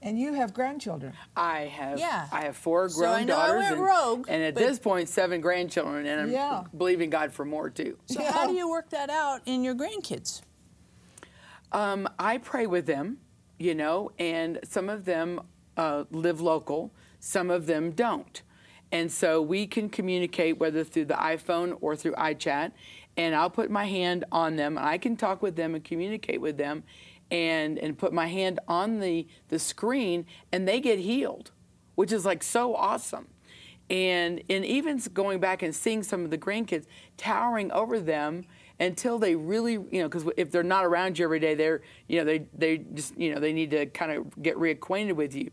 And 0.05 0.19
you 0.19 0.35
have 0.35 0.53
grandchildren. 0.53 1.15
I 1.35 1.61
have 1.63 1.99
Yeah. 1.99 2.29
I 2.31 2.43
have 2.43 2.57
four 2.59 2.91
So 2.91 3.01
grown 3.01 3.15
I 3.15 3.25
know 3.25 3.39
I 3.39 3.47
daughters 3.47 3.63
went 3.63 3.73
and, 3.77 3.83
rogue, 3.83 4.27
and 4.29 4.43
at 4.45 4.55
this 4.55 4.79
point 4.79 5.09
seven 5.09 5.41
grandchildren 5.41 6.05
and 6.07 6.21
I'm 6.21 6.31
Yeah. 6.31 6.65
believing 6.77 7.09
God 7.09 7.33
for 7.33 7.47
more 7.47 7.71
too. 7.71 7.99
So, 8.07 8.23
how 8.23 8.47
do 8.47 8.53
you 8.53 8.69
work 8.69 8.91
that 8.91 9.09
out 9.09 9.41
in 9.47 9.65
your 9.65 9.75
grandkids? 9.75 10.43
Um, 11.73 12.07
I 12.19 12.37
pray 12.37 12.67
with 12.67 12.85
them, 12.87 13.19
you 13.59 13.75
know, 13.75 14.13
and 14.19 14.61
some 14.63 14.91
of 14.91 15.07
them 15.07 15.41
uh, 15.77 16.05
live 16.11 16.41
local, 16.41 16.93
some 17.19 17.51
of 17.51 17.65
them 17.67 17.91
don't. 17.91 18.43
And 18.93 19.11
so 19.11 19.43
we 19.43 19.67
can 19.67 19.89
communicate 19.89 20.59
whether 20.61 20.85
through 20.85 21.07
the 21.07 21.15
iPhone 21.15 21.77
or 21.81 21.97
through 21.97 22.13
iChat, 22.13 22.71
and 23.17 23.35
I'll 23.35 23.51
put 23.51 23.71
my 23.71 23.87
hand 23.87 24.25
on 24.31 24.55
them. 24.55 24.79
I 24.79 24.99
can 24.99 25.17
talk 25.17 25.43
with 25.43 25.57
them 25.57 25.75
and 25.75 25.83
communicate 25.83 26.41
with 26.41 26.59
them 26.59 26.85
and, 27.35 27.79
and 27.81 27.99
put 27.99 28.12
my 28.12 28.29
hand 28.29 28.61
on 28.69 29.00
the, 29.00 29.26
the 29.49 29.59
screen, 29.59 30.25
and 30.53 30.69
they 30.69 30.81
get 30.81 31.00
healed, 31.00 31.50
which 31.97 32.12
is 32.12 32.25
like 32.25 32.45
so 32.45 32.76
awesome. 32.76 33.26
And, 33.91 34.41
and 34.49 34.64
even 34.64 35.03
going 35.12 35.41
back 35.41 35.62
and 35.62 35.75
seeing 35.75 36.05
some 36.05 36.25
of 36.25 36.31
the 36.31 36.38
grandkids 36.38 36.87
towering 37.17 37.73
over 37.73 37.99
them 37.99 38.45
until 38.79 39.19
they 39.19 39.35
really, 39.35 39.73
you 39.73 40.00
know, 40.00 40.09
because 40.09 40.31
if 40.37 40.53
they're 40.53 40.62
not 40.62 40.85
around 40.85 41.19
you 41.19 41.25
every 41.25 41.41
day, 41.41 41.55
they're, 41.55 41.83
you 42.07 42.19
know, 42.19 42.25
they, 42.25 42.47
they 42.57 42.79
just, 42.79 43.19
you 43.19 43.35
know, 43.35 43.41
they 43.41 43.53
need 43.53 43.73
to 43.73 43.87
kind 43.87 44.12
of 44.12 44.41
get 44.41 44.57
reacquainted 44.57 45.14
with 45.14 45.35
you. 45.35 45.50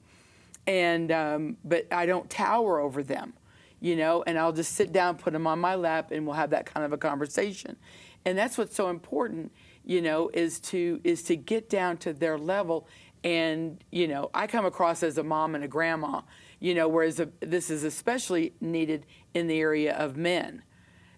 And, 0.67 1.11
um, 1.11 1.57
but 1.65 1.91
I 1.91 2.05
don't 2.05 2.29
tower 2.29 2.79
over 2.79 3.01
them, 3.01 3.33
you 3.79 3.95
know, 3.95 4.23
and 4.27 4.37
I'll 4.37 4.53
just 4.53 4.73
sit 4.75 4.93
down, 4.93 5.17
put 5.17 5.33
them 5.33 5.47
on 5.47 5.57
my 5.59 5.73
lap, 5.73 6.11
and 6.11 6.27
we'll 6.27 6.35
have 6.35 6.51
that 6.51 6.67
kind 6.67 6.85
of 6.85 6.93
a 6.93 6.97
conversation. 6.97 7.75
And 8.23 8.37
that's 8.37 8.55
what's 8.57 8.75
so 8.75 8.89
important, 8.89 9.51
you 9.85 10.01
know, 10.01 10.29
is 10.33 10.59
to, 10.59 10.99
is 11.03 11.23
to 11.23 11.35
get 11.35 11.69
down 11.69 11.97
to 11.97 12.13
their 12.13 12.37
level. 12.37 12.87
And, 13.23 13.83
you 13.91 14.07
know, 14.07 14.29
I 14.33 14.47
come 14.47 14.65
across 14.65 15.03
as 15.03 15.17
a 15.17 15.23
mom 15.23 15.55
and 15.55 15.63
a 15.63 15.67
grandma, 15.67 16.21
you 16.59 16.73
know, 16.73 16.87
whereas 16.87 17.19
a, 17.19 17.29
this 17.39 17.69
is 17.69 17.83
especially 17.83 18.53
needed 18.59 19.05
in 19.33 19.47
the 19.47 19.59
area 19.59 19.95
of 19.95 20.17
men 20.17 20.63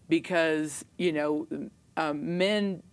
because 0.10 0.86
you 0.98 1.12
know 1.12 1.48
um, 1.98 2.38
men 2.38 2.84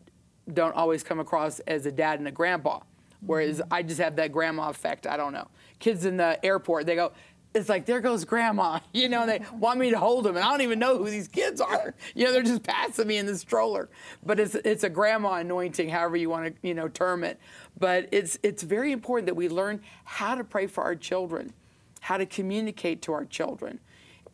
don't 0.52 0.74
always 0.74 1.02
come 1.02 1.20
across 1.20 1.60
as 1.60 1.86
a 1.86 1.92
dad 1.92 2.18
and 2.18 2.26
a 2.26 2.32
grandpa, 2.32 2.80
whereas 3.20 3.58
Mm-hmm. 3.60 3.74
I 3.74 3.82
just 3.82 4.00
have 4.00 4.16
that 4.16 4.32
grandma 4.32 4.70
effect. 4.70 5.06
I 5.06 5.16
don't 5.16 5.32
know. 5.32 5.48
Kids 5.78 6.04
in 6.04 6.16
the 6.16 6.44
airport, 6.44 6.86
they 6.86 6.94
go, 6.94 7.12
it's 7.54 7.68
like 7.68 7.86
there 7.86 8.00
goes 8.00 8.24
grandma, 8.24 8.80
you 8.92 9.08
know. 9.08 9.26
They 9.26 9.40
want 9.52 9.80
me 9.80 9.90
to 9.90 9.98
hold 9.98 10.24
them, 10.24 10.36
and 10.36 10.44
I 10.44 10.50
don't 10.50 10.62
even 10.62 10.78
know 10.78 10.98
who 10.98 11.10
these 11.10 11.28
kids 11.28 11.60
are. 11.60 11.94
You 12.14 12.26
know, 12.26 12.32
they're 12.32 12.42
just 12.42 12.62
passing 12.62 13.06
me 13.06 13.18
in 13.18 13.26
the 13.26 13.36
stroller. 13.38 13.88
But 14.24 14.40
it's 14.40 14.54
it's 14.56 14.84
a 14.84 14.90
grandma 14.90 15.34
anointing, 15.34 15.88
however 15.88 16.16
you 16.16 16.28
want 16.28 16.46
to 16.46 16.66
you 16.66 16.74
know 16.74 16.88
term 16.88 17.24
it. 17.24 17.38
But 17.78 18.08
it's 18.12 18.38
it's 18.42 18.62
very 18.62 18.92
important 18.92 19.26
that 19.26 19.34
we 19.34 19.48
learn 19.48 19.80
how 20.04 20.34
to 20.34 20.44
pray 20.44 20.66
for 20.66 20.82
our 20.84 20.96
children, 20.96 21.52
how 22.00 22.16
to 22.16 22.26
communicate 22.26 23.02
to 23.02 23.12
our 23.12 23.24
children, 23.24 23.80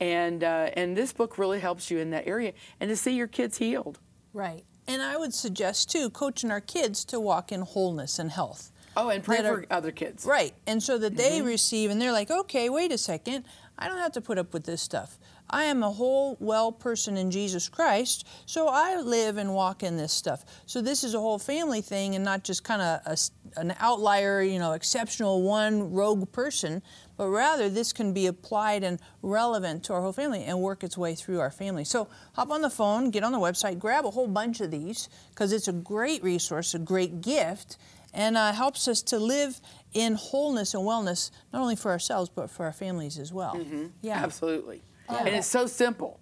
and 0.01 0.43
uh, 0.43 0.71
and 0.75 0.97
this 0.97 1.13
book 1.13 1.39
really 1.39 1.61
helps 1.61 1.91
you 1.91 1.99
in 1.99 2.11
that 2.11 2.27
area, 2.27 2.53
and 2.81 2.89
to 2.89 2.97
see 2.97 3.15
your 3.15 3.29
kids 3.29 3.59
healed. 3.59 3.99
Right. 4.33 4.65
And 4.89 5.03
I 5.03 5.17
would 5.17 5.35
suggest 5.35 5.91
too, 5.91 6.11
coaching 6.11 6.51
our 6.51 6.61
kids 6.61 7.05
to 7.07 7.19
walk 7.19 7.51
in 7.51 7.63
wholeness 7.63 8.19
and 8.19 8.31
health. 8.31 8.71
Oh, 8.97 9.09
and 9.11 9.23
pray 9.23 9.39
for 9.39 9.61
are- 9.61 9.67
other 9.71 9.93
kids. 9.93 10.25
Right. 10.25 10.55
And 10.67 10.83
so 10.83 10.99
that 10.99 11.17
they 11.17 11.39
Mm-hmm. 11.39 11.47
receive 11.47 11.91
and 11.91 12.01
they're 12.01 12.13
like, 12.13 12.31
okay, 12.31 12.69
wait 12.71 12.93
a 12.93 12.99
second. 12.99 13.45
I 13.79 13.89
don't 13.89 13.99
have 13.99 14.13
to 14.13 14.21
put 14.23 14.39
up 14.39 14.55
with 14.55 14.65
this 14.65 14.81
stuff. 14.81 15.19
I 15.51 15.65
am 15.65 15.83
a 15.85 15.91
whole, 15.93 16.37
well 16.41 16.73
person 16.73 17.17
in 17.17 17.31
Jesus 17.31 17.69
Christ, 17.69 18.27
so 18.47 18.67
I 18.69 18.97
live 18.97 19.37
and 19.37 19.55
walk 19.55 19.83
in 19.85 19.97
this 19.97 20.13
stuff. 20.13 20.45
So 20.67 20.81
this 20.81 21.05
is 21.05 21.15
a 21.15 21.21
whole 21.21 21.39
family 21.39 21.83
thing 21.83 22.17
and 22.17 22.25
not 22.25 22.43
just 22.43 22.65
kind 22.65 22.83
of 22.83 23.19
an 23.57 23.73
outlier, 23.79 24.43
you 24.43 24.59
know, 24.59 24.73
exceptional 24.73 25.43
one 25.43 25.93
rogue 25.93 26.33
person, 26.33 26.83
but 27.17 27.29
rather 27.29 27.69
this 27.69 27.93
can 27.93 28.13
be 28.13 28.27
applied 28.27 28.83
and 28.83 28.99
relevant 29.23 29.85
to 29.85 29.93
our 29.93 30.01
whole 30.01 30.13
family 30.13 30.43
and 30.43 30.59
work 30.61 30.83
its 30.83 30.99
way 30.99 31.15
through 31.15 31.39
our 31.39 31.51
family. 31.53 31.85
So 31.85 32.09
hop 32.33 32.51
on 32.51 32.63
the 32.63 32.71
phone, 32.71 33.11
get 33.11 33.23
on 33.23 33.31
the 33.31 33.39
website, 33.39 33.79
grab 33.79 34.05
a 34.05 34.11
whole 34.11 34.27
bunch 34.27 34.61
of 34.61 34.73
these 34.73 35.09
because 35.31 35.53
it's 35.53 35.69
a 35.69 35.73
great 35.73 36.25
resource, 36.25 36.75
a 36.75 36.79
great 36.81 37.21
gift 37.21 37.77
and 38.17 38.37
uh, 38.37 38.53
helps 38.53 38.89
us 38.89 39.03
to 39.03 39.19
live 39.19 39.61
in 39.93 40.15
wholeness 40.15 40.75
and 40.75 40.83
wellness, 40.83 41.31
not 41.53 41.63
only 41.63 41.77
for 41.77 41.91
ourselves 41.91 42.31
but 42.35 42.51
for 42.51 42.65
our 42.67 42.73
families 42.73 43.19
as 43.19 43.33
well. 43.33 43.57
Yeah, 44.03 44.23
Absolutely. 44.23 44.83
And 45.09 45.29
it's 45.29 45.47
so 45.47 45.67
simple. 45.67 46.19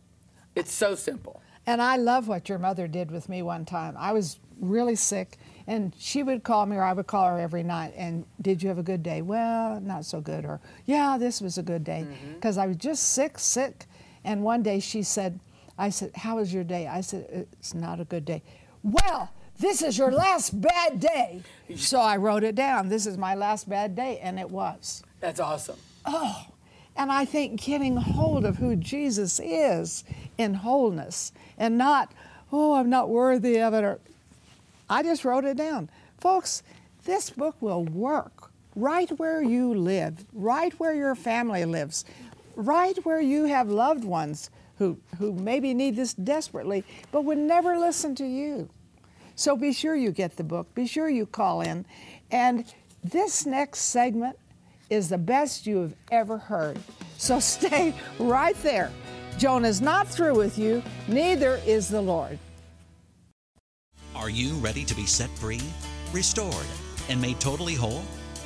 It's 0.55 0.73
so 0.73 0.95
simple. 0.95 1.41
And 1.67 1.81
I 1.81 1.97
love 1.97 2.29
what 2.29 2.49
your 2.51 2.59
mother 2.59 2.87
did 2.87 3.11
with 3.11 3.29
me 3.31 3.41
one 3.43 3.65
time. 3.65 3.95
I 3.99 4.13
was 4.13 4.39
really 4.61 4.95
sick, 4.97 5.39
and 5.67 5.95
she 5.99 6.23
would 6.23 6.43
call 6.43 6.67
me, 6.67 6.77
or 6.77 6.83
I 6.83 6.93
would 6.93 7.07
call 7.07 7.27
her 7.27 7.41
every 7.41 7.63
night. 7.63 7.95
And 7.97 8.27
did 8.43 8.63
you 8.63 8.69
have 8.69 8.77
a 8.79 8.83
good 8.83 9.03
day? 9.03 9.23
Well, 9.23 9.81
not 9.81 10.05
so 10.05 10.21
good. 10.21 10.45
Or 10.45 10.61
yeah, 10.85 11.17
this 11.19 11.41
was 11.41 11.57
a 11.57 11.63
good 11.63 11.83
day, 11.83 12.07
because 12.35 12.59
I 12.59 12.67
was 12.67 12.77
just 12.77 13.13
sick, 13.13 13.39
sick. 13.39 13.87
And 14.25 14.43
one 14.43 14.63
day 14.63 14.79
she 14.81 15.03
said, 15.03 15.41
"I 15.79 15.89
said, 15.91 16.11
how 16.15 16.37
was 16.37 16.53
your 16.53 16.65
day?" 16.65 16.87
I 16.87 17.01
said, 17.01 17.49
"It's 17.59 17.73
not 17.73 17.99
a 17.99 18.05
good 18.05 18.27
day." 18.27 18.43
Well, 18.83 19.31
this 19.59 19.81
is 19.83 19.97
your 19.97 20.13
last 20.13 20.61
bad 20.61 21.01
day. 21.01 21.43
So 21.77 22.01
I 22.01 22.17
wrote 22.17 22.45
it 22.45 22.55
down. 22.55 22.89
This 22.89 23.07
is 23.07 23.17
my 23.17 23.35
last 23.35 23.69
bad 23.69 23.97
day, 23.97 24.19
and 24.19 24.39
it 24.39 24.51
was. 24.51 25.03
That's 25.21 25.41
awesome. 25.41 25.79
Oh, 26.05 26.47
and 26.97 27.11
I 27.11 27.25
think 27.25 27.61
getting 27.61 27.97
hold 27.97 28.45
of 28.45 28.57
who 28.57 28.77
Jesus 28.77 29.41
is 29.43 30.05
in 30.39 30.55
wholeness 30.55 31.33
and 31.59 31.79
not, 31.79 32.13
oh, 32.53 32.75
I'm 32.75 32.91
not 32.91 33.09
worthy 33.09 33.61
of 33.61 33.75
it. 33.75 33.83
Or 33.83 33.99
I 34.89 35.03
just 35.03 35.25
wrote 35.25 35.45
it 35.45 35.57
down. 35.57 35.89
Folks, 36.19 36.63
this 37.05 37.31
book 37.31 37.57
will 37.61 37.85
work 37.85 38.51
right 38.77 39.11
where 39.19 39.43
you 39.43 39.75
live, 39.75 40.25
right 40.33 40.73
where 40.79 40.95
your 40.95 41.15
family 41.15 41.65
lives, 41.65 42.05
right 42.57 42.97
where 43.05 43.21
you 43.21 43.45
have 43.45 43.69
loved 43.69 44.05
ones 44.05 44.51
who, 44.79 44.99
who 45.19 45.33
maybe 45.33 45.73
need 45.75 45.97
this 45.97 46.15
desperately, 46.15 46.85
but 47.13 47.25
would 47.25 47.39
never 47.39 47.79
listen 47.79 48.15
to 48.17 48.27
you. 48.27 48.69
So 49.37 49.57
be 49.57 49.73
sure 49.73 49.97
you 49.97 50.11
get 50.11 50.37
the 50.37 50.45
book. 50.45 50.73
Be 50.75 50.87
sure 50.87 51.09
you 51.09 51.27
call 51.27 51.61
in. 51.61 51.85
And 52.31 52.65
this 53.03 53.47
next 53.47 53.81
segment 53.81 54.39
is 54.91 55.09
the 55.09 55.19
best 55.19 55.67
you 55.67 55.79
have 55.79 55.95
ever 56.11 56.39
heard. 56.39 56.79
So 57.19 57.41
stay 57.41 57.95
right 58.19 58.57
there. 58.63 58.91
Joan's 59.39 59.81
not 59.81 60.07
through 60.07 60.37
with 60.37 60.59
you, 60.59 60.83
neither 61.09 61.61
is 61.67 61.89
the 61.89 62.01
Lord. 62.01 62.39
Are 64.15 64.31
you 64.31 64.55
ready 64.55 64.85
to 64.85 64.95
be 64.95 65.07
set 65.07 65.29
free, 65.31 65.61
restored, 66.13 66.67
and 67.09 67.21
made 67.21 67.41
totally 67.41 67.75
whole? 67.75 68.03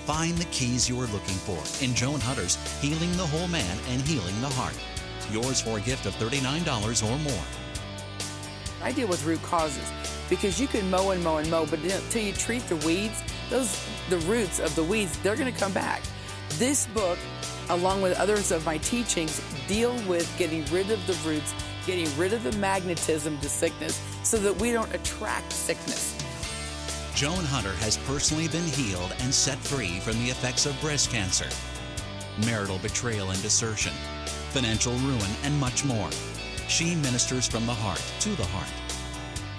Find 0.06 0.34
the 0.38 0.46
keys 0.46 0.88
you 0.88 0.98
are 0.98 1.06
looking 1.08 1.34
for 1.34 1.58
in 1.84 1.94
Joan 1.94 2.20
Hunter's 2.20 2.56
Healing 2.80 3.12
the 3.18 3.26
Whole 3.26 3.48
Man 3.48 3.78
and 3.90 4.00
Healing 4.00 4.40
the 4.40 4.48
Heart. 4.48 4.78
Yours 5.30 5.60
for 5.60 5.76
a 5.76 5.82
gift 5.82 6.06
of 6.06 6.14
$39 6.14 7.02
or 7.06 7.18
more. 7.18 7.44
I 8.82 8.92
deal 8.92 9.08
with 9.08 9.22
root 9.26 9.42
causes 9.42 9.84
because 10.28 10.60
you 10.60 10.66
can 10.66 10.88
mow 10.90 11.10
and 11.10 11.22
mow 11.22 11.38
and 11.38 11.50
mow, 11.50 11.66
but 11.66 11.78
until 11.80 12.22
you 12.22 12.32
treat 12.32 12.62
the 12.68 12.76
weeds, 12.76 13.22
those 13.50 13.86
the 14.08 14.18
roots 14.18 14.58
of 14.58 14.74
the 14.74 14.84
weeds, 14.84 15.18
they're 15.18 15.36
going 15.36 15.52
to 15.52 15.58
come 15.58 15.72
back. 15.72 16.02
This 16.50 16.86
book, 16.88 17.18
along 17.70 18.02
with 18.02 18.18
others 18.18 18.50
of 18.50 18.64
my 18.64 18.78
teachings, 18.78 19.42
deal 19.66 19.94
with 20.08 20.32
getting 20.38 20.64
rid 20.66 20.90
of 20.90 21.06
the 21.06 21.14
roots, 21.28 21.54
getting 21.86 22.08
rid 22.18 22.32
of 22.32 22.42
the 22.42 22.52
magnetism 22.58 23.38
to 23.38 23.48
sickness, 23.48 24.00
so 24.22 24.38
that 24.38 24.56
we 24.56 24.72
don't 24.72 24.92
attract 24.94 25.52
sickness. 25.52 26.16
Joan 27.14 27.44
Hunter 27.44 27.72
has 27.80 27.96
personally 27.98 28.48
been 28.48 28.64
healed 28.64 29.12
and 29.20 29.34
set 29.34 29.58
free 29.58 29.98
from 30.00 30.12
the 30.22 30.30
effects 30.30 30.66
of 30.66 30.80
breast 30.80 31.10
cancer, 31.10 31.48
marital 32.46 32.78
betrayal 32.78 33.30
and 33.30 33.42
desertion, 33.42 33.92
financial 34.52 34.92
ruin, 34.94 35.30
and 35.42 35.58
much 35.58 35.84
more. 35.84 36.10
She 36.68 36.94
ministers 36.94 37.48
from 37.48 37.66
the 37.66 37.74
heart 37.74 38.02
to 38.20 38.28
the 38.30 38.44
heart. 38.46 38.68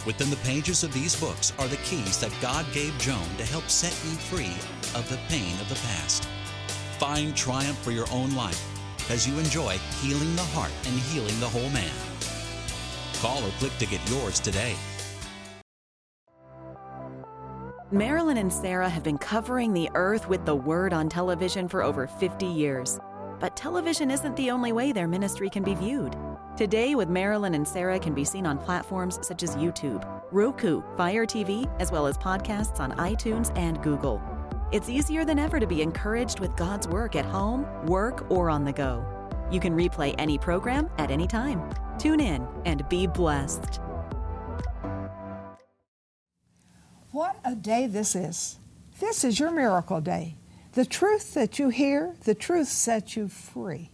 Within 0.09 0.31
the 0.31 0.37
pages 0.37 0.83
of 0.83 0.91
these 0.91 1.15
books 1.19 1.53
are 1.59 1.67
the 1.67 1.77
keys 1.77 2.19
that 2.19 2.33
God 2.41 2.65
gave 2.73 2.97
Joan 2.97 3.29
to 3.37 3.45
help 3.45 3.69
set 3.69 3.91
you 4.03 4.17
free 4.17 4.55
of 4.99 5.07
the 5.07 5.19
pain 5.29 5.53
of 5.61 5.69
the 5.69 5.75
past. 5.75 6.27
Find 6.97 7.37
triumph 7.37 7.77
for 7.83 7.91
your 7.91 8.07
own 8.11 8.33
life 8.35 8.59
as 9.11 9.27
you 9.27 9.37
enjoy 9.37 9.77
healing 10.01 10.35
the 10.35 10.41
heart 10.41 10.71
and 10.87 10.99
healing 10.99 11.39
the 11.39 11.47
whole 11.47 11.69
man. 11.69 11.93
Call 13.21 13.47
or 13.47 13.51
click 13.59 13.77
to 13.77 13.85
get 13.85 14.01
yours 14.09 14.39
today. 14.39 14.75
Marilyn 17.91 18.37
and 18.37 18.51
Sarah 18.51 18.89
have 18.89 19.03
been 19.03 19.19
covering 19.19 19.73
the 19.73 19.91
earth 19.93 20.27
with 20.27 20.43
the 20.43 20.55
word 20.55 20.91
on 20.91 21.07
television 21.07 21.67
for 21.67 21.83
over 21.83 22.07
50 22.07 22.47
years. 22.47 22.99
But 23.39 23.55
television 23.55 24.11
isn't 24.11 24.35
the 24.35 24.51
only 24.51 24.73
way 24.73 24.91
their 24.91 25.07
ministry 25.07 25.49
can 25.49 25.63
be 25.63 25.73
viewed. 25.73 26.17
Today 26.57 26.93
with 26.95 27.07
Marilyn 27.07 27.55
and 27.55 27.65
Sarah 27.65 27.99
can 27.99 28.13
be 28.13 28.25
seen 28.25 28.45
on 28.45 28.57
platforms 28.57 29.17
such 29.25 29.43
as 29.43 29.55
YouTube, 29.55 30.05
Roku, 30.31 30.81
Fire 30.97 31.25
TV, 31.25 31.71
as 31.79 31.91
well 31.91 32.05
as 32.05 32.17
podcasts 32.17 32.79
on 32.81 32.91
iTunes 32.97 33.57
and 33.57 33.81
Google. 33.81 34.21
It's 34.73 34.89
easier 34.89 35.23
than 35.23 35.39
ever 35.39 35.59
to 35.59 35.65
be 35.65 35.81
encouraged 35.81 36.39
with 36.41 36.55
God's 36.57 36.87
work 36.87 37.15
at 37.15 37.25
home, 37.25 37.65
work, 37.85 38.29
or 38.29 38.49
on 38.49 38.65
the 38.65 38.73
go. 38.73 39.05
You 39.49 39.59
can 39.59 39.73
replay 39.73 40.13
any 40.17 40.37
program 40.37 40.89
at 40.97 41.09
any 41.09 41.25
time. 41.25 41.63
Tune 41.97 42.19
in 42.19 42.45
and 42.65 42.87
be 42.89 43.07
blessed. 43.07 43.79
What 47.11 47.37
a 47.43 47.55
day 47.55 47.87
this 47.87 48.15
is. 48.15 48.59
This 48.99 49.23
is 49.23 49.39
your 49.39 49.49
miracle 49.49 50.01
day. 50.01 50.38
The 50.73 50.85
truth 50.85 51.33
that 51.33 51.57
you 51.57 51.69
hear, 51.69 52.15
the 52.25 52.35
truth 52.35 52.67
sets 52.67 53.15
you 53.15 53.27
free. 53.27 53.89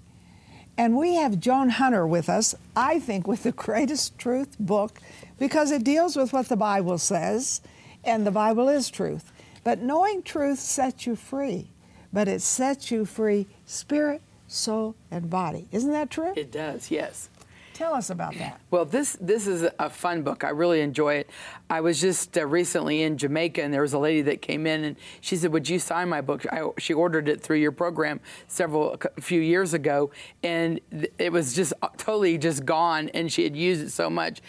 And 0.77 0.97
we 0.97 1.15
have 1.15 1.39
Joan 1.39 1.69
Hunter 1.69 2.05
with 2.05 2.27
us, 2.27 2.53
I 2.75 2.99
think, 2.99 3.27
with 3.27 3.43
the 3.43 3.51
greatest 3.65 4.19
truth 4.19 4.57
book 4.59 4.99
because 5.39 5.71
it 5.71 5.83
deals 5.83 6.15
with 6.17 6.33
what 6.33 6.49
the 6.49 6.57
Bible 6.57 6.97
says, 6.97 7.61
and 8.03 8.27
the 8.27 8.31
Bible 8.31 8.67
is 8.67 8.89
truth. 8.89 9.31
But 9.63 9.79
knowing 9.79 10.21
truth 10.21 10.59
sets 10.59 11.07
you 11.07 11.15
free, 11.15 11.69
but 12.11 12.27
it 12.27 12.41
sets 12.41 12.91
you 12.91 13.05
free 13.05 13.47
spirit, 13.65 14.21
soul, 14.47 14.95
and 15.09 15.29
body. 15.29 15.67
Isn't 15.71 15.91
that 15.91 16.09
true? 16.09 16.33
It 16.35 16.51
does, 16.51 16.91
yes. 16.91 17.29
Tell 17.75 17.93
us 17.93 18.09
about 18.09 18.35
that. 18.35 18.61
Well, 18.71 18.85
this 18.85 19.17
this 19.19 19.47
is 19.47 19.67
a 19.79 19.89
fun 19.89 20.23
book. 20.23 20.45
I 20.45 20.49
really 20.51 20.79
enjoy 20.79 21.15
it. 21.15 21.29
I 21.69 21.81
was 21.81 21.99
just 21.99 22.37
uh, 22.37 22.47
recently 22.47 23.01
in 23.01 23.17
Jamaica, 23.17 23.61
and 23.61 23.73
there 23.73 23.81
was 23.81 23.91
a 23.91 23.99
lady 23.99 24.21
that 24.21 24.41
came 24.41 24.65
in, 24.65 24.85
and 24.85 24.95
she 25.19 25.35
said, 25.35 25.51
"Would 25.51 25.67
you 25.67 25.77
sign 25.77 26.07
my 26.07 26.21
book?" 26.21 26.45
I, 26.53 26.69
she 26.77 26.93
ordered 26.93 27.27
it 27.27 27.41
through 27.41 27.57
your 27.57 27.73
program 27.73 28.21
several 28.47 28.95
a 29.17 29.19
few 29.19 29.41
years 29.41 29.73
ago, 29.73 30.11
and 30.41 30.79
th- 30.89 31.11
it 31.19 31.33
was 31.33 31.53
just 31.53 31.73
uh, 31.81 31.89
totally 31.97 32.37
just 32.37 32.63
gone, 32.63 33.09
and 33.09 33.29
she 33.29 33.43
had 33.43 33.57
used 33.57 33.81
it 33.81 33.89
so 33.89 34.09
much. 34.09 34.41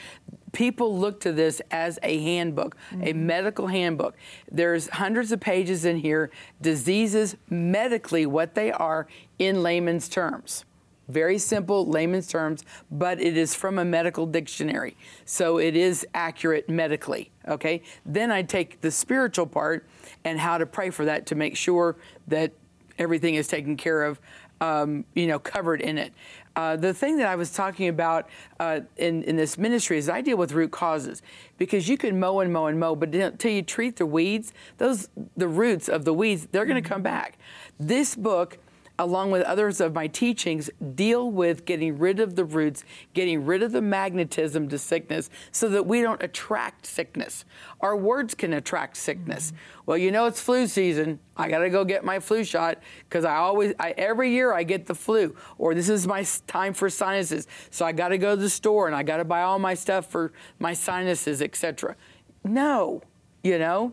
People 0.52 0.96
look 0.96 1.18
to 1.22 1.32
this 1.32 1.60
as 1.72 1.98
a 2.04 2.22
handbook, 2.22 2.76
a 3.02 3.12
medical 3.12 3.66
handbook. 3.66 4.14
There's 4.52 4.88
hundreds 4.88 5.32
of 5.32 5.40
pages 5.40 5.84
in 5.84 5.96
here, 5.96 6.30
diseases 6.62 7.36
medically 7.50 8.24
what 8.24 8.54
they 8.54 8.70
are 8.70 9.08
in 9.40 9.64
layman's 9.64 10.08
terms. 10.08 10.64
Very 11.08 11.38
simple 11.38 11.86
layman's 11.86 12.26
terms, 12.26 12.64
but 12.90 13.20
it 13.20 13.36
is 13.36 13.54
from 13.54 13.78
a 13.78 13.84
medical 13.84 14.26
dictionary. 14.26 14.96
So 15.24 15.58
it 15.58 15.76
is 15.76 16.06
accurate 16.14 16.68
medically, 16.68 17.30
okay? 17.46 17.82
Then 18.04 18.32
I 18.32 18.42
take 18.42 18.80
the 18.80 18.90
spiritual 18.90 19.46
part 19.46 19.86
and 20.24 20.40
how 20.40 20.58
to 20.58 20.66
pray 20.66 20.90
for 20.90 21.04
that 21.04 21.26
to 21.26 21.34
make 21.34 21.56
sure 21.56 21.96
that 22.26 22.52
everything 22.98 23.34
is 23.34 23.46
taken 23.46 23.76
care 23.76 24.04
of 24.04 24.20
um, 24.60 25.04
you 25.14 25.26
know, 25.26 25.38
covered 25.38 25.80
in 25.80 25.98
it. 25.98 26.12
Uh, 26.54 26.76
the 26.76 26.94
thing 26.94 27.18
that 27.18 27.28
I 27.28 27.36
was 27.36 27.52
talking 27.52 27.88
about 27.88 28.28
uh, 28.58 28.80
in, 28.96 29.22
in 29.24 29.36
this 29.36 29.58
ministry 29.58 29.98
is 29.98 30.08
I 30.08 30.22
deal 30.22 30.38
with 30.38 30.52
root 30.52 30.70
causes 30.70 31.20
because 31.58 31.88
you 31.88 31.98
can 31.98 32.18
mow 32.18 32.40
and 32.40 32.50
mow 32.50 32.66
and 32.66 32.80
mow, 32.80 32.96
but 32.96 33.14
until 33.14 33.50
you 33.50 33.62
treat 33.62 33.96
the 33.96 34.06
weeds, 34.06 34.54
those 34.78 35.08
the 35.36 35.48
roots 35.48 35.88
of 35.88 36.06
the 36.06 36.14
weeds, 36.14 36.48
they're 36.52 36.64
going 36.64 36.82
to 36.82 36.88
come 36.88 37.02
back. 37.02 37.38
This 37.78 38.14
book 38.14 38.58
along 38.98 39.30
with 39.30 39.42
others 39.42 39.80
of 39.80 39.94
my 39.94 40.06
teachings, 40.06 40.70
deal 40.94 41.30
with 41.30 41.64
getting 41.64 41.98
rid 41.98 42.20
of 42.20 42.34
the 42.36 42.44
roots, 42.44 42.84
getting 43.14 43.44
rid 43.44 43.62
of 43.62 43.72
the 43.72 43.82
magnetism 43.82 44.68
to 44.68 44.78
sickness 44.78 45.28
so 45.52 45.68
that 45.68 45.86
we 45.86 46.00
don't 46.00 46.22
attract 46.22 46.86
sickness. 46.86 47.44
Our 47.80 47.96
words 47.96 48.34
can 48.34 48.52
attract 48.52 48.96
sickness. 48.96 49.48
Mm-hmm. 49.48 49.82
Well, 49.86 49.98
you 49.98 50.10
know 50.10 50.26
it's 50.26 50.40
flu 50.40 50.66
season. 50.66 51.20
I 51.36 51.48
got 51.48 51.58
to 51.58 51.70
go 51.70 51.84
get 51.84 52.04
my 52.04 52.18
flu 52.18 52.42
shot 52.42 52.78
because 53.08 53.24
I 53.24 53.36
always, 53.36 53.74
I, 53.78 53.90
every 53.92 54.30
year 54.30 54.52
I 54.52 54.62
get 54.62 54.86
the 54.86 54.94
flu, 54.94 55.36
or 55.58 55.74
this 55.74 55.88
is 55.88 56.06
my 56.06 56.26
time 56.46 56.72
for 56.72 56.88
sinuses. 56.88 57.46
So 57.70 57.84
I 57.84 57.92
got 57.92 58.08
to 58.08 58.18
go 58.18 58.34
to 58.34 58.40
the 58.40 58.50
store 58.50 58.86
and 58.86 58.96
I 58.96 59.02
got 59.02 59.18
to 59.18 59.24
buy 59.24 59.42
all 59.42 59.58
my 59.58 59.74
stuff 59.74 60.06
for 60.10 60.32
my 60.58 60.72
sinuses, 60.72 61.42
etc. 61.42 61.96
No, 62.44 63.02
you 63.42 63.58
know, 63.58 63.92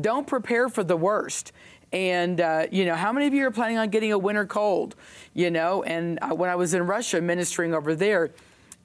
don't 0.00 0.26
prepare 0.26 0.68
for 0.68 0.84
the 0.84 0.96
worst. 0.96 1.52
And, 1.92 2.40
uh, 2.40 2.66
you 2.70 2.84
know, 2.84 2.94
how 2.94 3.12
many 3.12 3.26
of 3.26 3.34
you 3.34 3.46
are 3.46 3.50
planning 3.50 3.78
on 3.78 3.88
getting 3.88 4.12
a 4.12 4.18
winter 4.18 4.44
cold? 4.44 4.94
You 5.34 5.50
know, 5.50 5.82
and 5.82 6.18
uh, 6.20 6.34
when 6.34 6.50
I 6.50 6.54
was 6.54 6.74
in 6.74 6.86
Russia 6.86 7.20
ministering 7.20 7.74
over 7.74 7.94
there, 7.94 8.30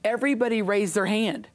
everybody 0.02 0.62
raised 0.62 0.94
their 0.94 1.06
hand 1.06 1.48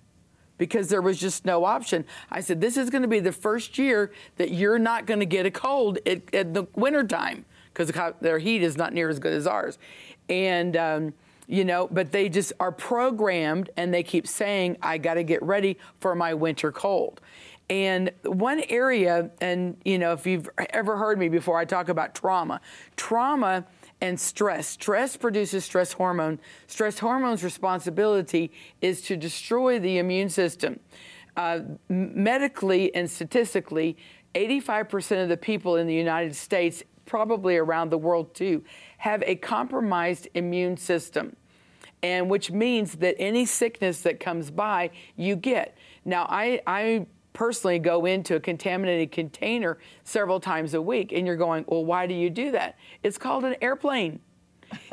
because 0.58 0.90
there 0.90 1.02
was 1.02 1.20
just 1.20 1.46
no 1.46 1.66
option. 1.66 2.06
I 2.30 2.42
said, 2.42 2.62
this 2.62 2.78
is 2.78 2.90
going 2.92 3.02
to 3.02 3.08
be 3.08 3.20
the 3.20 3.32
first 3.32 3.78
year 3.78 4.12
that 4.38 4.52
you're 4.52 4.78
not 4.78 5.08
going 5.08 5.22
to 5.22 5.26
get 5.26 5.46
a 5.46 5.52
cold 5.52 5.98
at, 6.06 6.34
at 6.36 6.54
the 6.54 6.66
wintertime 6.76 7.46
because 7.74 7.92
their 8.22 8.40
heat 8.40 8.62
is 8.62 8.78
not 8.78 8.94
near 8.94 9.10
as 9.10 9.20
good 9.20 9.34
as 9.34 9.48
ours. 9.48 9.80
And, 10.28 10.76
um, 10.76 11.14
you 11.48 11.66
know, 11.66 11.88
but 11.90 12.12
they 12.12 12.30
just 12.30 12.54
are 12.60 12.72
programmed 12.72 13.72
and 13.76 13.92
they 13.92 14.04
keep 14.04 14.28
saying, 14.28 14.78
I 14.84 15.00
got 15.00 15.16
to 15.16 15.24
get 15.24 15.42
ready 15.42 15.78
for 16.00 16.14
my 16.14 16.36
winter 16.36 16.72
cold. 16.72 17.22
And 17.70 18.12
one 18.24 18.64
area, 18.68 19.30
and 19.42 19.78
you 19.86 20.00
know, 20.00 20.14
if 20.14 20.26
you've 20.26 20.50
ever 20.72 20.98
heard 20.98 21.20
me 21.20 21.30
before, 21.30 21.60
I 21.60 21.66
talk 21.66 21.88
about 21.88 22.16
trauma. 22.16 22.62
Trauma 22.96 23.66
and 24.02 24.20
stress. 24.20 24.68
Stress 24.68 25.16
produces 25.18 25.66
stress 25.66 25.94
hormone. 25.94 26.40
Stress 26.66 26.98
hormone's 26.98 27.44
responsibility 27.44 28.52
is 28.82 29.02
to 29.04 29.16
destroy 29.16 29.80
the 29.80 30.00
immune 30.00 30.30
system. 30.30 30.80
Uh, 31.38 31.60
medically 31.90 32.94
and 32.96 33.10
statistically, 33.10 33.98
85% 34.34 35.24
of 35.24 35.30
the 35.30 35.38
people 35.38 35.76
in 35.76 35.86
the 35.86 35.94
United 35.94 36.36
States, 36.36 36.84
probably 37.06 37.56
around 37.58 37.92
the 37.92 37.98
world 37.98 38.34
too, 38.34 38.64
have 38.98 39.24
a 39.26 39.36
compromised 39.36 40.28
immune 40.34 40.76
system. 40.76 41.36
And 42.02 42.30
which 42.30 42.50
means 42.50 42.96
that 42.96 43.16
any 43.20 43.46
sickness 43.46 44.02
that 44.02 44.20
comes 44.20 44.50
by, 44.50 44.92
you 45.18 45.36
get. 45.36 45.78
Now, 46.06 46.26
I, 46.30 46.62
I 46.66 47.08
personally 47.34 47.80
go 47.80 48.06
into 48.06 48.36
a 48.36 48.40
contaminated 48.40 49.12
container 49.12 49.78
several 50.04 50.40
times 50.40 50.74
a 50.74 50.82
week 50.82 51.12
and 51.12 51.26
you're 51.26 51.36
going, 51.36 51.66
well, 51.68 51.86
why 51.86 52.08
do 52.08 52.14
you 52.14 52.30
do 52.30 52.52
that? 52.52 52.78
It's 53.04 53.18
called 53.18 53.46
an 53.46 53.56
airplane. 53.62 54.20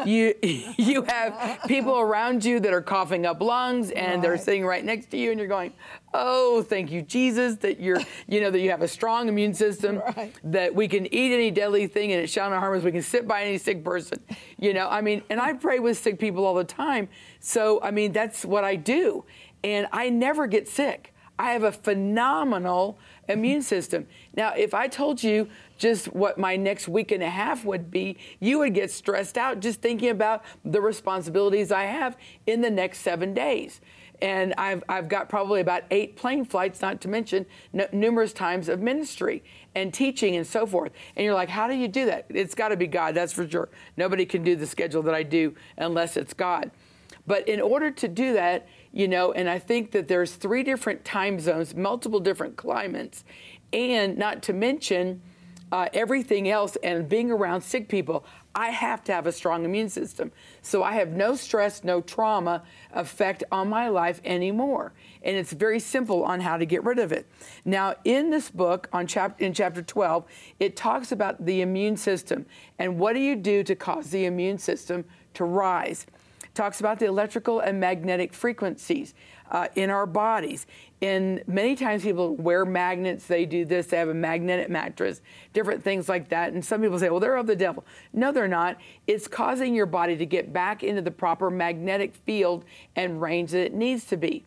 you 0.07 0.35
you 0.43 1.03
have 1.03 1.61
people 1.67 1.99
around 1.99 2.45
you 2.45 2.59
that 2.61 2.73
are 2.73 2.81
coughing 2.81 3.27
up 3.27 3.43
lungs 3.43 3.91
and 3.91 4.15
right. 4.15 4.23
they're 4.23 4.39
sitting 4.39 4.65
right 4.65 4.85
next 4.85 5.11
to 5.11 5.19
you 5.19 5.31
and 5.31 5.39
you're 5.39 5.49
going 5.49 5.71
oh 6.15 6.63
thank 6.63 6.91
you 6.91 7.03
jesus 7.03 7.57
that 7.57 7.79
you're 7.79 8.01
you 8.27 8.41
know 8.41 8.51
that 8.51 8.61
you 8.61 8.71
have 8.71 8.81
a 8.81 8.89
strong 8.89 9.29
immune 9.29 9.53
system 9.53 10.01
right. 10.17 10.33
that 10.43 10.75
we 10.75 10.89
can 10.89 11.07
eat 11.13 11.31
any 11.31 11.51
deadly 11.51 11.87
thing 11.87 12.13
and 12.13 12.23
it 12.23 12.29
shall 12.29 12.49
not 12.49 12.61
harm 12.61 12.75
us 12.75 12.85
we 12.85 12.91
can 12.91 13.03
sit 13.03 13.29
by 13.29 13.43
any 13.43 13.59
sick 13.59 13.85
person 13.85 14.19
you 14.59 14.73
know 14.73 14.89
i 14.89 15.03
mean 15.03 15.23
and 15.29 15.41
i 15.41 15.53
pray 15.53 15.79
with 15.79 15.99
sick 15.99 16.19
people 16.19 16.47
all 16.47 16.55
the 16.55 16.65
time 16.65 17.07
so 17.39 17.79
i 17.83 17.91
mean 17.91 18.13
that's 18.13 18.47
what 18.47 18.65
i 18.65 18.75
do 18.75 19.25
and 19.63 19.87
i 19.93 20.09
never 20.09 20.47
get 20.47 20.67
sick 20.67 21.13
I 21.39 21.53
have 21.53 21.63
a 21.63 21.73
phenomenal 21.73 22.99
immune 23.29 23.63
system. 23.75 24.07
Now, 24.35 24.55
if 24.55 24.75
I 24.75 24.89
told 24.89 25.23
you 25.23 25.49
just 25.79 26.13
what 26.15 26.39
my 26.39 26.57
next 26.57 26.89
week 26.89 27.13
and 27.13 27.23
a 27.23 27.31
half 27.31 27.65
would 27.65 27.91
be, 27.91 28.17
you 28.41 28.59
would 28.61 28.75
get 28.75 28.91
stressed 28.91 29.37
out 29.37 29.61
just 29.61 29.83
thinking 29.83 30.11
about 30.11 30.45
the 30.65 30.81
responsibilities 30.81 31.71
I 31.71 31.85
have 31.85 32.17
in 32.47 32.61
the 32.61 32.71
next 32.71 33.01
seven 33.01 33.35
days. 33.35 33.81
And 34.23 34.55
I've, 34.57 34.83
I've 34.89 35.09
got 35.09 35.29
probably 35.29 35.61
about 35.61 35.83
eight 35.91 36.17
plane 36.17 36.47
flights, 36.47 36.81
not 36.81 37.03
to 37.03 37.09
mention 37.09 37.45
n- 37.75 37.89
numerous 37.93 38.33
times 38.33 38.71
of 38.71 38.81
ministry 38.81 39.45
and 39.75 39.93
teaching 39.93 40.37
and 40.37 40.47
so 40.47 40.67
forth. 40.67 40.93
And 41.17 41.25
you're 41.25 41.35
like, 41.35 41.51
how 41.51 41.69
do 41.69 41.75
you 41.75 41.87
do 41.87 42.07
that? 42.07 42.25
It's 42.31 42.55
got 42.55 42.69
to 42.69 42.79
be 42.79 42.87
God, 42.87 43.15
that's 43.15 43.35
for 43.35 43.47
sure. 43.49 43.69
Nobody 43.99 44.25
can 44.25 44.43
do 44.43 44.57
the 44.57 44.67
schedule 44.67 45.03
that 45.03 45.15
I 45.15 45.23
do 45.23 45.55
unless 45.77 46.17
it's 46.17 46.33
God. 46.33 46.71
But 47.27 47.47
in 47.49 47.61
order 47.61 47.91
to 47.91 48.09
do 48.09 48.33
that, 48.35 48.67
you 48.97 49.07
know, 49.07 49.31
and 49.33 49.47
I 49.47 49.59
think 49.59 49.91
that 49.91 50.09
there's 50.09 50.33
three 50.33 50.63
different 50.63 51.05
time 51.05 51.39
zones, 51.39 51.77
multiple 51.77 52.19
different 52.19 52.57
climates, 52.57 53.25
and 53.71 54.17
not 54.17 54.43
to 54.45 54.55
mention 54.55 55.21
uh, 55.71 55.91
everything 55.93 56.49
else 56.49 56.79
and 56.83 57.07
being 57.07 57.31
around 57.31 57.61
sick 57.61 57.91
people. 57.91 58.25
I 58.55 58.71
have 58.71 59.05
to 59.05 59.13
have 59.13 59.27
a 59.27 59.33
strong 59.33 59.67
immune 59.67 59.91
system. 59.91 60.33
So 60.63 60.83
I 60.83 60.93
have 60.93 61.11
no 61.11 61.37
stress, 61.37 61.85
no 61.85 62.01
trauma 62.01 62.63
effect 62.95 63.45
on 63.53 63.69
my 63.69 63.91
life 63.91 64.23
anymore. 64.25 64.95
And 65.23 65.37
it's 65.37 65.53
very 65.53 65.79
simple 65.79 66.25
on 66.25 66.41
how 66.41 66.57
to 66.57 66.65
get 66.65 66.83
rid 66.83 66.99
of 66.99 67.13
it. 67.13 67.27
Now, 67.67 67.97
in 68.05 68.31
this 68.31 68.49
book, 68.49 68.89
on 68.95 69.07
chapter, 69.07 69.45
in 69.45 69.53
chapter 69.53 69.83
12, 69.83 70.25
it 70.59 70.75
talks 70.75 71.13
about 71.13 71.45
the 71.45 71.61
immune 71.61 71.99
system 71.99 72.47
and 72.79 72.99
what 72.99 73.13
do 73.13 73.21
you 73.21 73.37
do 73.37 73.63
to 73.63 73.75
cause 73.75 74.09
the 74.09 74.25
immune 74.25 74.57
system 74.57 75.05
to 75.35 75.45
rise 75.45 76.07
talks 76.57 76.81
about 76.81 76.99
the 76.99 77.07
electrical 77.07 77.61
and 77.61 77.79
magnetic 77.79 78.33
frequencies 78.33 79.15
uh, 79.51 79.69
in 79.77 79.91
our 79.91 80.07
bodies. 80.07 80.67
And 81.03 81.43
many 81.47 81.77
times 81.77 82.03
people 82.03 82.35
wear 82.37 82.65
magnets, 82.65 83.27
they 83.27 83.45
do 83.45 83.65
this, 83.65 83.87
they 83.87 83.99
have 83.99 84.09
a 84.09 84.15
magnetic 84.15 84.71
mattress, 84.71 85.21
different 85.53 85.85
things 85.85 86.09
like 86.09 86.31
that. 86.31 86.53
And 86.53 86.65
some 86.65 86.81
people 86.81 86.99
say, 86.99 87.11
well, 87.11 87.21
they're 87.21 87.37
of 87.37 87.47
the 87.47 87.55
devil. 87.55 87.85
No, 88.13 88.33
they're 88.33 88.49
not. 88.49 88.79
It's 89.07 89.29
causing 89.29 89.75
your 89.75 89.87
body 89.87 90.17
to 90.17 90.27
get 90.27 90.53
back 90.53 90.83
into 90.83 91.03
the 91.03 91.11
proper 91.11 91.51
magnetic 91.51 92.15
field 92.25 92.65
and 92.97 93.21
range 93.21 93.51
that 93.51 93.67
it 93.67 93.75
needs 93.75 94.05
to 94.07 94.17
be. 94.17 94.45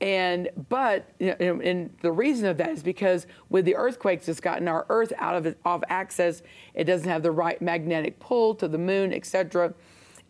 And 0.00 0.48
but 0.68 1.08
you 1.18 1.34
know, 1.40 1.60
and 1.60 1.90
the 2.02 2.12
reason 2.12 2.46
of 2.46 2.56
that 2.58 2.70
is 2.70 2.84
because 2.84 3.26
with 3.48 3.64
the 3.64 3.74
earthquakes, 3.74 4.28
it's 4.28 4.38
gotten 4.38 4.68
our 4.68 4.86
Earth 4.88 5.12
out 5.18 5.34
of 5.34 5.56
off 5.64 5.82
axis. 5.88 6.44
It 6.74 6.84
doesn't 6.84 7.08
have 7.08 7.24
the 7.24 7.32
right 7.32 7.60
magnetic 7.60 8.20
pull 8.20 8.54
to 8.56 8.68
the 8.68 8.78
moon, 8.78 9.12
etc 9.12 9.74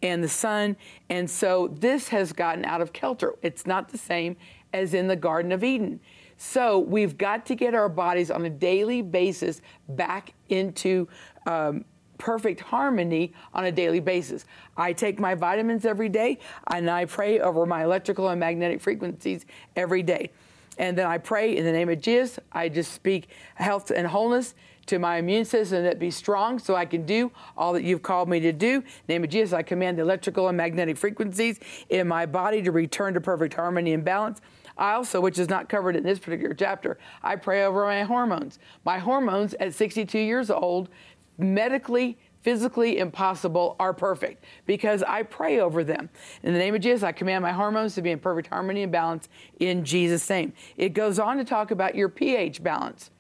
and 0.03 0.23
the 0.23 0.29
sun. 0.29 0.77
And 1.09 1.29
so 1.29 1.69
this 1.69 2.09
has 2.09 2.33
gotten 2.33 2.65
out 2.65 2.81
of 2.81 2.93
kilter. 2.93 3.35
It's 3.43 3.67
not 3.67 3.89
the 3.89 3.99
same 3.99 4.37
as 4.73 4.95
in 4.95 5.09
the 5.09 5.17
Garden 5.17 5.53
of 5.53 5.65
Eden. 5.65 6.01
So 6.37 6.79
we've 6.79 7.19
got 7.19 7.47
to 7.47 7.55
get 7.55 7.75
our 7.75 7.89
bodies 7.89 8.31
on 8.31 8.45
a 8.45 8.51
daily 8.51 9.03
basis 9.03 9.61
back 9.89 10.35
into 10.49 11.09
um, 11.47 11.85
perfect 12.19 12.61
harmony 12.61 13.33
on 13.55 13.65
a 13.65 13.73
daily 13.73 14.01
basis. 14.01 14.45
I 14.77 14.93
take 14.93 15.19
my 15.19 15.35
vitamins 15.35 15.85
every 15.85 16.09
day 16.09 16.39
and 16.69 16.91
I 16.91 17.07
pray 17.07 17.41
over 17.41 17.67
my 17.67 17.85
electrical 17.85 18.29
and 18.29 18.39
magnetic 18.39 18.81
frequencies 18.81 19.47
every 19.75 20.03
day. 20.03 20.31
And 20.79 20.97
then 20.97 21.07
I 21.07 21.19
pray 21.19 21.57
in 21.57 21.65
the 21.65 21.73
name 21.73 21.89
of 21.89 22.01
Jesus. 22.01 22.39
I 22.53 22.69
just 22.69 22.93
speak 22.93 23.29
health 23.57 23.91
and 23.91 24.07
wholeness 24.07 24.55
to 24.89 24.99
my 24.99 25.19
immune 25.19 25.45
system 25.45 25.85
that 25.85 25.99
be 25.99 26.11
strong 26.11 26.59
so 26.59 26.75
I 26.75 26.85
can 26.85 27.07
do 27.07 27.31
all 27.57 27.73
that 27.75 27.85
you've 27.85 28.03
called 28.03 28.29
me 28.29 28.41
to 28.41 28.53
do. 28.53 28.83
name 29.07 29.25
of 29.25 29.31
Jesus, 29.31 29.53
I 29.53 29.63
command 29.63 29.99
the 29.99 30.03
electrical 30.03 30.49
and 30.49 30.57
magnetic 30.57 30.97
frequencies 30.97 31.61
in 31.89 32.09
my 32.09 32.27
body 32.27 32.63
to 32.63 32.73
return 32.73 33.15
to 33.15 33.21
perfect 33.21 33.55
harmony 33.55 33.93
and 33.93 34.05
balance. 34.05 34.41
I 34.77 34.93
also, 34.93 35.21
which 35.21 35.39
is 35.39 35.49
not 35.49 35.69
covered 35.69 35.97
in 35.97 36.05
this 36.05 36.19
particular 36.19 36.55
chapter, 36.55 36.99
I 37.23 37.37
pray 37.37 37.65
over 37.65 37.85
my 37.85 38.03
hormones. 38.05 38.59
My 38.85 38.99
hormones 38.99 39.55
at 39.55 39.75
62 39.75 40.19
years 40.19 40.51
old, 40.51 40.89
medically, 41.37 42.17
physically 42.43 42.99
impossible, 42.99 43.75
are 43.81 43.93
perfect 43.93 44.45
because 44.67 45.03
I 45.03 45.25
pray 45.25 45.61
over 45.61 45.83
them. 45.83 46.09
In 46.43 46.53
the 46.53 46.59
name 46.59 46.75
of 46.75 46.81
Jesus, 46.81 47.03
I 47.03 47.13
command 47.13 47.43
my 47.43 47.53
hormones 47.53 47.95
to 47.97 48.03
be 48.03 48.13
in 48.13 48.21
perfect 48.21 48.49
harmony 48.49 48.85
and 48.85 48.93
balance 48.93 49.29
in 49.59 49.85
Jesus' 49.85 50.29
name. 50.31 50.53
It 50.77 50.91
goes 50.91 51.19
on 51.19 51.37
to 51.39 51.45
talk 51.45 51.73
about 51.73 51.97
your 51.97 52.09
pH 52.09 52.63
balance 52.63 53.11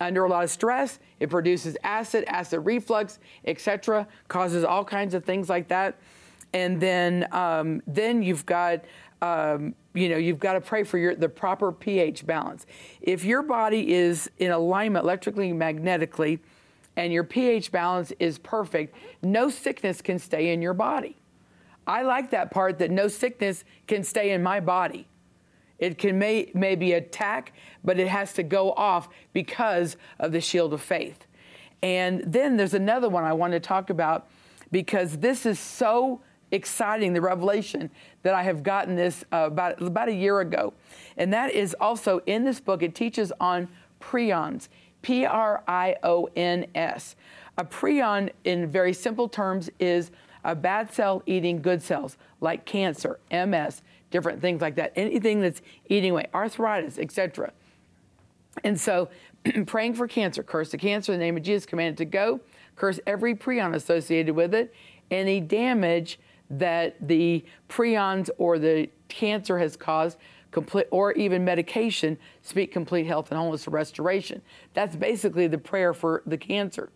under 0.00 0.24
a 0.24 0.28
lot 0.28 0.44
of 0.44 0.50
stress, 0.50 0.98
it 1.20 1.30
produces 1.30 1.76
acid, 1.82 2.24
acid 2.26 2.64
reflux, 2.64 3.18
etc., 3.44 4.06
causes 4.28 4.64
all 4.64 4.84
kinds 4.84 5.14
of 5.14 5.24
things 5.24 5.48
like 5.48 5.68
that. 5.68 5.98
And 6.52 6.80
then, 6.80 7.26
um, 7.32 7.82
then 7.86 8.22
you've 8.22 8.46
got, 8.46 8.84
um, 9.22 9.74
you 9.94 10.08
know, 10.08 10.16
you've 10.16 10.38
got 10.38 10.54
to 10.54 10.60
pray 10.60 10.84
for 10.84 10.98
your 10.98 11.14
the 11.14 11.28
proper 11.28 11.72
pH 11.72 12.26
balance. 12.26 12.66
If 13.00 13.24
your 13.24 13.42
body 13.42 13.92
is 13.92 14.30
in 14.38 14.50
alignment 14.50 15.04
electrically, 15.04 15.52
magnetically, 15.52 16.40
and 16.96 17.12
your 17.12 17.24
pH 17.24 17.72
balance 17.72 18.12
is 18.18 18.38
perfect, 18.38 18.94
no 19.22 19.50
sickness 19.50 20.00
can 20.00 20.18
stay 20.18 20.52
in 20.52 20.62
your 20.62 20.74
body. 20.74 21.16
I 21.86 22.02
like 22.02 22.30
that 22.30 22.50
part 22.50 22.78
that 22.78 22.90
no 22.90 23.08
sickness 23.08 23.64
can 23.86 24.02
stay 24.02 24.32
in 24.32 24.42
my 24.42 24.60
body. 24.60 25.06
It 25.78 25.98
can 25.98 26.18
may, 26.18 26.50
maybe 26.54 26.92
attack, 26.94 27.52
but 27.84 27.98
it 27.98 28.08
has 28.08 28.32
to 28.34 28.42
go 28.42 28.72
off 28.72 29.08
because 29.32 29.96
of 30.18 30.32
the 30.32 30.40
shield 30.40 30.72
of 30.72 30.80
faith. 30.80 31.26
And 31.82 32.22
then 32.26 32.56
there's 32.56 32.74
another 32.74 33.08
one 33.08 33.24
I 33.24 33.32
want 33.32 33.52
to 33.52 33.60
talk 33.60 33.90
about 33.90 34.28
because 34.72 35.18
this 35.18 35.46
is 35.46 35.58
so 35.58 36.20
exciting 36.50 37.12
the 37.12 37.20
revelation 37.20 37.90
that 38.22 38.34
I 38.34 38.42
have 38.42 38.62
gotten 38.62 38.96
this 38.96 39.24
uh, 39.32 39.46
about 39.46 39.80
about 39.82 40.08
a 40.08 40.14
year 40.14 40.40
ago, 40.40 40.72
and 41.16 41.32
that 41.32 41.52
is 41.52 41.74
also 41.80 42.20
in 42.26 42.44
this 42.44 42.60
book. 42.60 42.82
It 42.82 42.94
teaches 42.94 43.32
on 43.40 43.68
prions, 44.00 44.68
P 45.02 45.24
R 45.24 45.62
I 45.66 45.96
O 46.02 46.28
N 46.36 46.66
S. 46.74 47.16
A 47.58 47.64
prion, 47.64 48.30
in 48.44 48.70
very 48.70 48.92
simple 48.92 49.28
terms, 49.28 49.70
is 49.78 50.10
a 50.44 50.54
bad 50.54 50.92
cell 50.92 51.22
eating 51.26 51.60
good 51.60 51.82
cells, 51.82 52.16
like 52.40 52.64
cancer, 52.66 53.18
MS, 53.30 53.82
different 54.10 54.40
things 54.40 54.60
like 54.60 54.76
that. 54.76 54.92
Anything 54.96 55.40
that's 55.40 55.62
eating 55.88 56.12
away, 56.12 56.26
arthritis, 56.34 56.98
etc. 56.98 57.52
And 58.64 58.80
so, 58.80 59.08
praying 59.66 59.94
for 59.94 60.08
cancer, 60.08 60.42
curse 60.42 60.70
the 60.70 60.78
cancer 60.78 61.12
in 61.12 61.18
the 61.18 61.24
name 61.24 61.36
of 61.36 61.42
Jesus, 61.42 61.66
command 61.66 61.94
it 61.94 61.98
to 61.98 62.04
go, 62.04 62.40
curse 62.74 63.00
every 63.06 63.34
prion 63.34 63.74
associated 63.74 64.34
with 64.34 64.54
it, 64.54 64.74
any 65.10 65.40
damage 65.40 66.18
that 66.50 66.96
the 67.06 67.44
prions 67.68 68.30
or 68.38 68.58
the 68.58 68.88
cancer 69.08 69.58
has 69.58 69.76
caused, 69.76 70.18
complete, 70.50 70.86
or 70.90 71.12
even 71.12 71.44
medication, 71.44 72.16
speak 72.42 72.72
complete 72.72 73.06
health 73.06 73.30
and 73.30 73.38
wholeness 73.38 73.66
restoration. 73.68 74.40
That's 74.74 74.96
basically 74.96 75.48
the 75.48 75.58
prayer 75.58 75.92
for 75.92 76.22
the 76.26 76.38
cancer. 76.38 76.90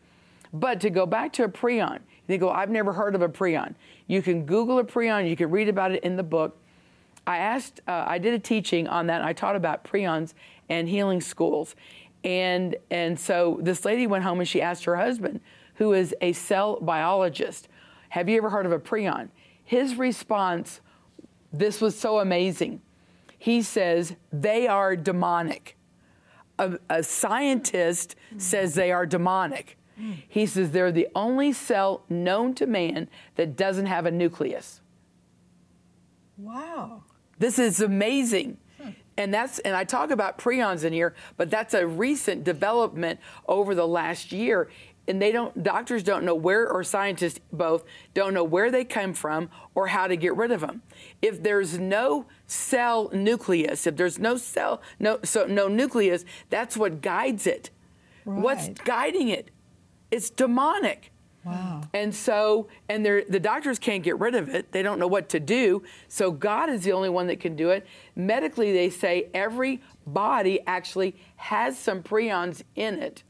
But 0.53 0.81
to 0.81 0.91
go 0.91 1.07
back 1.07 1.33
to 1.35 1.45
a 1.45 1.49
prion, 1.49 2.01
they 2.27 2.39
go, 2.39 2.51
I've 2.51 2.71
never 2.71 2.93
heard 2.93 3.15
of 3.15 3.23
a 3.23 3.29
prion. 3.29 3.75
You 4.07 4.23
can 4.23 4.45
Google 4.45 4.79
a 4.79 4.85
prion, 4.85 5.29
you 5.29 5.37
can 5.37 5.51
read 5.51 5.69
about 5.69 5.93
it 5.93 6.03
in 6.03 6.17
the 6.17 6.23
book. 6.23 6.57
I 7.27 7.39
asked, 7.39 7.81
uh, 7.87 8.05
I 8.07 8.19
did 8.19 8.35
a 8.35 8.39
teaching 8.39 8.89
on 8.89 9.07
that, 9.07 9.23
I 9.23 9.33
taught 9.33 9.57
about 9.57 9.85
prions 9.85 10.35
and 10.69 10.89
healing 10.89 11.21
schools. 11.21 11.75
And, 12.25 12.77
and 12.91 13.19
so 13.19 13.59
this 13.63 13.85
lady 13.85 14.07
went 14.07 14.25
home 14.25 14.41
and 14.41 14.49
she 14.49 14.61
asked 14.61 14.85
her 14.85 14.97
husband, 14.97 15.41
who 15.77 15.93
is 15.93 16.15
a 16.21 16.33
cell 16.33 16.79
biologist, 16.81 17.69
Have 18.11 18.29
you 18.29 18.37
ever 18.37 18.51
heard 18.51 18.67
of 18.67 18.73
a 18.73 18.79
prion? 18.79 19.29
His 19.65 19.97
response, 19.97 20.81
this 21.53 21.81
was 21.81 21.99
so 21.99 22.19
amazing. 22.19 22.81
He 23.39 23.63
says, 23.63 24.15
They 24.33 24.67
are 24.67 24.97
demonic. 24.97 25.77
A, 26.59 26.79
a 26.91 27.03
scientist 27.03 28.15
says 28.37 28.75
they 28.75 28.93
are 28.93 29.07
demonic. 29.07 29.79
He 30.29 30.47
says 30.47 30.71
they're 30.71 30.93
the 30.93 31.09
only 31.15 31.53
cell 31.53 32.05
known 32.09 32.55
to 32.55 32.67
man 32.67 33.09
that 33.37 33.57
doesn't 33.57 33.87
have 33.87 34.07
a 34.07 34.11
nucleus. 34.11 34.81
Wow. 36.37 37.03
This 37.41 37.59
is 37.59 37.81
amazing. 37.81 38.59
Hmm. 38.81 38.91
And 39.17 39.35
that's 39.35 39.59
and 39.61 39.75
I 39.75 39.83
talk 39.83 40.13
about 40.13 40.39
prions 40.39 40.85
in 40.85 40.93
here, 40.93 41.15
but 41.37 41.51
that's 41.51 41.75
a 41.75 41.85
recent 41.87 42.45
development 42.45 43.19
over 43.49 43.75
the 43.75 43.89
last 43.89 44.31
year. 44.31 44.71
And 45.09 45.21
they 45.21 45.33
don't 45.33 45.65
doctors 45.65 46.05
don't 46.05 46.25
know 46.25 46.35
where 46.35 46.69
or 46.71 46.85
scientists 46.85 47.41
both 47.53 47.83
don't 48.15 48.35
know 48.35 48.45
where 48.45 48.71
they 48.71 48.85
come 48.85 49.15
from 49.15 49.51
or 49.75 49.89
how 49.89 50.07
to 50.07 50.17
get 50.17 50.37
rid 50.37 50.53
of 50.53 50.61
them. 50.61 50.83
If 51.21 51.43
there's 51.43 51.79
no 51.79 52.27
cell 52.47 53.11
nucleus, 53.13 53.87
if 53.87 53.97
there's 53.97 54.19
no 54.19 54.37
cell 54.37 54.81
no 55.01 55.19
so 55.25 55.47
no 55.47 55.67
nucleus, 55.67 56.25
that's 56.51 56.77
what 56.77 57.01
guides 57.01 57.47
it. 57.47 57.71
What's 58.25 58.69
guiding 58.69 59.29
it? 59.29 59.51
It's 60.11 60.31
demonic. 60.31 61.11
Wow. 61.45 61.81
And 61.95 62.15
so, 62.15 62.69
and 62.89 63.05
the 63.05 63.41
doctors 63.41 63.79
can't 63.79 64.03
get 64.03 64.19
rid 64.19 64.35
of 64.35 64.49
it. 64.51 64.73
They 64.73 64.83
don't 64.83 64.99
know 64.99 65.07
what 65.07 65.29
to 65.31 65.41
do. 65.41 65.83
So 66.09 66.31
God 66.31 66.69
is 66.69 66.85
the 66.85 66.93
only 66.93 67.09
one 67.09 67.27
that 67.29 67.41
can 67.41 67.57
do 67.57 67.71
it. 67.71 67.87
Medically, 68.15 68.73
they 68.73 68.91
say 68.91 69.29
every 69.33 69.81
body 70.07 70.61
actually 70.67 71.17
has 71.37 71.79
some 71.79 72.03
prions 72.03 72.63
in 72.77 72.99
it. 72.99 73.23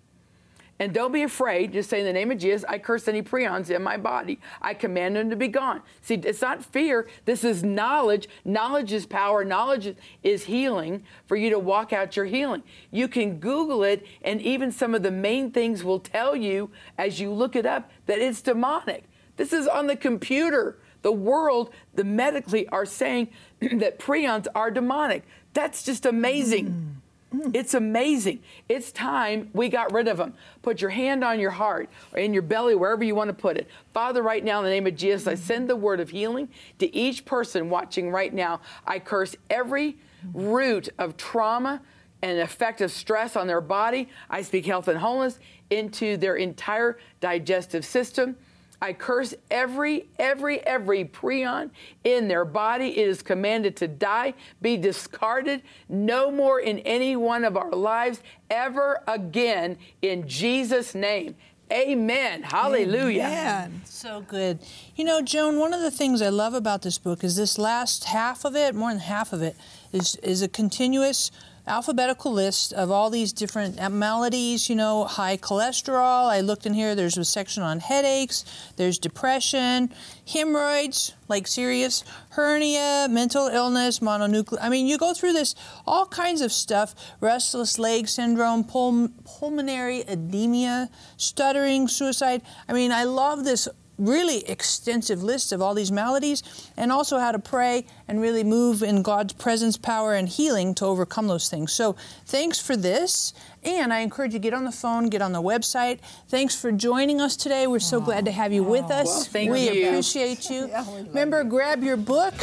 And 0.81 0.95
don't 0.95 1.13
be 1.13 1.23
afraid. 1.23 1.75
Just 1.75 1.91
say 1.91 2.01
in 2.01 2.07
the 2.07 2.13
name 2.13 2.31
of 2.31 2.39
Jesus, 2.39 2.65
I 2.67 2.79
curse 2.79 3.07
any 3.07 3.21
prions 3.21 3.69
in 3.69 3.83
my 3.83 3.99
body. 3.99 4.41
I 4.63 4.73
command 4.73 5.15
them 5.15 5.29
to 5.29 5.37
be 5.37 5.47
gone. 5.47 5.83
See, 6.01 6.15
it's 6.15 6.41
not 6.41 6.65
fear. 6.65 7.07
This 7.27 7.45
is 7.45 7.63
knowledge. 7.63 8.31
Knowledge 8.47 8.91
is 8.91 9.05
power. 9.05 9.45
Knowledge 9.45 9.95
is 10.23 10.45
healing 10.45 11.05
for 11.27 11.37
you 11.37 11.51
to 11.51 11.59
walk 11.59 11.93
out 11.93 12.17
your 12.17 12.25
healing. 12.25 12.63
You 12.91 13.09
can 13.09 13.41
Google 13.41 13.85
it, 13.85 14.07
and 14.23 14.41
even 14.41 14.73
some 14.73 14.95
of 14.95 15.03
the 15.03 15.11
main 15.11 15.51
things 15.51 15.85
will 15.85 16.01
tell 16.01 16.35
you 16.35 16.71
as 16.97 17.21
you 17.21 17.31
look 17.31 17.55
it 17.55 17.67
up 17.67 17.91
that 18.07 18.19
it's 18.19 18.41
demonic. 18.41 19.05
This 19.37 19.53
is 19.53 19.69
on 19.69 19.87
the 19.87 19.97
computer. 19.97 20.79
The 21.03 21.13
world, 21.13 21.75
the 21.95 22.05
medically, 22.05 22.67
are 22.69 22.87
saying 22.87 23.29
that 23.61 23.99
prions 23.99 24.47
are 24.55 24.71
demonic. 24.71 25.25
That's 25.53 25.83
just 25.83 26.07
amazing. 26.07 26.67
Mm. 26.69 27.00
Mm. 27.35 27.55
It's 27.55 27.75
amazing. 27.75 28.41
It's 28.69 28.91
time 28.93 29.51
we 29.53 29.69
got 29.69 29.93
rid 29.93 30.09
of 30.09 30.17
them. 30.17 30.35
Put 30.63 30.81
your 30.81 30.91
hand 30.91 31.23
on 31.23 31.39
your 31.39 31.51
heart 31.51 31.89
or 32.13 32.19
in 32.19 32.33
your 32.33 32.43
belly, 32.43 32.75
wherever 32.75 33.05
you 33.05 33.15
want 33.15 33.29
to 33.29 33.35
put 33.35 33.57
it. 33.57 33.69
Father, 33.93 34.23
right 34.23 34.45
now, 34.45 34.59
in 34.59 34.65
the 34.65 34.71
name 34.71 34.87
of 34.87 34.97
Jesus, 34.97 35.27
I 35.27 35.35
send 35.35 35.69
the 35.69 35.77
word 35.77 36.01
of 36.01 36.11
healing 36.11 36.49
to 36.79 36.95
each 36.95 37.25
person 37.25 37.71
watching 37.71 38.11
right 38.11 38.33
now. 38.33 38.61
I 38.87 38.99
curse 38.99 39.37
every 39.49 39.99
root 40.35 40.89
of 40.99 41.17
trauma 41.17 41.81
and 42.23 42.39
effect 42.39 42.81
of 42.81 42.91
stress 42.91 43.37
on 43.37 43.47
their 43.47 43.61
body. 43.61 44.09
I 44.29 44.43
speak 44.43 44.67
health 44.67 44.89
and 44.89 44.99
wholeness 44.99 45.39
into 45.71 46.17
their 46.17 46.37
entire 46.37 46.99
digestive 47.21 47.85
system. 47.85 48.37
I 48.83 48.93
curse 48.95 49.35
every, 49.51 50.09
every, 50.19 50.61
every 50.61 51.05
prion 51.05 51.71
in 52.05 52.29
their 52.29 52.45
body. 52.45 52.99
It 52.99 53.09
is 53.09 53.23
commanded 53.23 53.77
to 53.77 53.89
die, 53.89 54.35
be 54.63 54.77
discarded, 54.77 55.63
no 55.89 56.31
more 56.31 56.61
in 56.61 56.79
any 56.81 57.15
one 57.17 57.45
of 57.45 57.57
our 57.57 57.73
lives 57.73 58.23
ever 58.51 59.03
again 59.07 59.77
in 60.01 60.27
Jesus' 60.27 60.95
name. 60.95 61.35
Amen. 61.73 62.43
Hallelujah. 62.43 63.23
Amen. 63.23 63.83
So 63.85 64.23
good. 64.23 64.59
You 64.97 65.05
know, 65.05 65.23
Joan, 65.23 65.59
one 65.61 65.73
of 65.73 65.81
the 65.81 65.91
things 65.91 66.21
I 66.21 66.29
love 66.29 66.55
about 66.55 66.83
this 66.83 66.99
book 66.99 67.23
is 67.23 67.37
this 67.37 67.59
last 67.59 68.05
half 68.05 68.45
of 68.45 68.57
it, 68.57 68.75
more 68.75 68.91
than 68.91 68.99
half 68.99 69.33
of 69.33 69.41
it, 69.41 69.57
is, 69.93 70.17
is 70.17 70.43
a 70.43 70.49
continuous 70.49 71.31
alphabetical 71.67 72.33
list 72.33 72.73
of 72.73 72.91
all 72.91 73.11
these 73.11 73.33
different 73.33 73.77
maladies, 73.93 74.69
you 74.69 74.75
know, 74.75 75.05
high 75.05 75.37
cholesterol. 75.37 76.29
I 76.29 76.41
looked 76.41 76.67
in 76.67 76.75
here, 76.75 76.95
there's 76.95 77.19
a 77.19 77.25
section 77.25 77.63
on 77.63 77.81
headaches, 77.81 78.45
there's 78.77 78.99
depression, 78.99 79.93
hemorrhoids, 80.27 81.15
like 81.29 81.47
serious, 81.47 82.05
hernia, 82.31 83.07
mental 83.11 83.49
illness, 83.49 84.01
mononuclear. 84.01 84.59
I 84.61 84.69
mean, 84.69 84.87
you 84.87 84.99
go 84.99 85.15
through 85.15 85.33
this, 85.33 85.55
all 85.87 86.07
kinds 86.07 86.41
of 86.41 86.53
stuff 86.53 86.95
restless 87.21 87.79
leg 87.79 88.09
syndrome, 88.09 88.65
pul- 88.65 89.11
pulmonary 89.25 90.03
edema, 90.09 90.91
stuttering, 91.17 91.89
suicide. 91.89 92.43
I 92.69 92.73
mean, 92.73 92.93
I 92.93 93.05
love 93.05 93.45
this 93.45 93.69
really 94.01 94.49
extensive 94.49 95.23
list 95.23 95.53
of 95.53 95.61
all 95.61 95.75
these 95.75 95.93
maladies 95.93 96.43
and 96.77 96.91
also 96.91 97.19
how 97.19 97.33
to 97.33 97.39
pray 97.39 97.87
and 98.09 98.21
really 98.21 98.43
move 98.43 98.83
in 98.83 99.03
God's 99.03 99.33
presence, 99.35 99.77
power, 99.77 100.15
and 100.15 100.29
healing 100.29 100.75
to 100.77 100.87
overcome 100.87 101.27
those 101.29 101.49
things. 101.49 101.73
So, 101.73 101.97
thanks 102.27 102.59
for 102.59 102.77
this. 102.77 103.33
And 103.63 103.93
I 103.93 104.01
encourage 104.01 104.33
you 104.33 104.39
to 104.39 104.43
get 104.43 104.55
on 104.55 104.65
the 104.65 104.73
phone, 104.73 105.09
get 105.09 105.21
on 105.23 105.33
the 105.33 105.43
website. 105.43 106.01
Thanks 106.29 106.59
for 106.59 106.73
joining 106.73 107.21
us 107.21 107.37
today. 107.37 107.67
We're 107.67 107.79
so 107.79 108.01
glad 108.01 108.25
to 108.25 108.33
have 108.33 108.53
you 108.53 108.65
with 108.65 108.91
us. 108.91 109.07
Well, 109.07 109.25
thank 109.25 109.53
we 109.53 109.69
you. 109.71 109.89
appreciate 109.89 110.49
you. 110.51 110.61
Yeah, 110.71 110.87
we 110.87 110.99
love 110.99 111.09
Remember, 111.09 111.43
grab 111.43 111.83
your 111.83 111.97
book, 111.97 112.35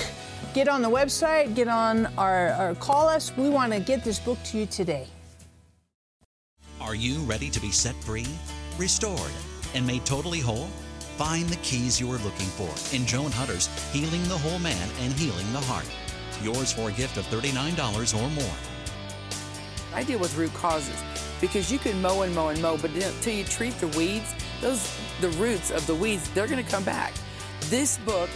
get 0.53 0.67
on 0.67 0.81
the 0.81 0.89
website, 0.89 1.55
get 1.55 1.67
on 1.67 2.07
our, 2.17 2.49
our 2.49 2.75
call 2.75 3.07
us. 3.07 3.35
We 3.37 3.49
want 3.49 3.73
to 3.73 3.79
get 3.79 4.03
this 4.03 4.19
book 4.19 4.37
to 4.45 4.57
you 4.57 4.65
today. 4.65 5.07
Are 6.81 6.95
you 6.95 7.19
ready 7.19 7.49
to 7.49 7.59
be 7.59 7.71
set 7.71 7.95
free, 7.95 8.27
restored, 8.77 9.31
and 9.73 9.85
made 9.85 10.05
totally 10.05 10.39
whole? 10.39 10.67
Find 11.17 11.49
the 11.49 11.55
keys 11.57 11.99
you 11.99 12.11
are 12.11 12.19
looking 12.19 12.45
for 12.45 12.69
in 12.95 13.03
Joan 13.07 13.31
Hunter's 13.31 13.65
Healing 13.91 14.21
the 14.25 14.37
Whole 14.37 14.59
Man 14.59 14.87
and 14.99 15.11
Healing 15.13 15.51
the 15.51 15.59
Heart. 15.61 15.89
Yours 16.43 16.71
for 16.71 16.89
a 16.89 16.91
gift 16.91 17.17
of 17.17 17.25
$39 17.25 18.13
or 18.13 18.29
more. 18.29 18.55
I 19.95 20.03
deal 20.03 20.19
with 20.19 20.37
root 20.37 20.53
causes 20.53 21.03
because 21.41 21.71
you 21.71 21.79
can 21.79 21.99
mow 22.03 22.21
and 22.21 22.35
mow 22.35 22.49
and 22.49 22.61
mow, 22.61 22.77
but 22.77 22.91
until 22.91 23.33
you 23.33 23.43
treat 23.45 23.73
the 23.79 23.87
weeds, 23.97 24.31
those 24.61 24.95
the 25.19 25.29
roots 25.29 25.71
of 25.71 25.87
the 25.87 25.95
weeds, 25.95 26.29
they're 26.35 26.45
going 26.45 26.63
to 26.63 26.71
come 26.71 26.83
back. 26.83 27.15
This 27.61 27.97
book, 27.97 28.29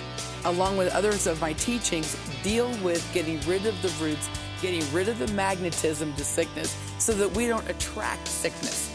along 0.45 0.77
with 0.77 0.91
others 0.91 1.27
of 1.27 1.39
my 1.39 1.53
teachings, 1.53 2.17
deal 2.41 2.71
with 2.83 3.07
getting 3.13 3.39
rid 3.41 3.67
of 3.67 3.79
the 3.83 3.89
roots, 4.03 4.27
getting 4.59 4.91
rid 4.91 5.07
of 5.07 5.19
the 5.19 5.27
magnetism 5.33 6.15
to 6.15 6.23
sickness, 6.23 6.75
so 6.97 7.13
that 7.13 7.31
we 7.35 7.45
don't 7.45 7.69
attract 7.69 8.27
sickness. 8.27 8.90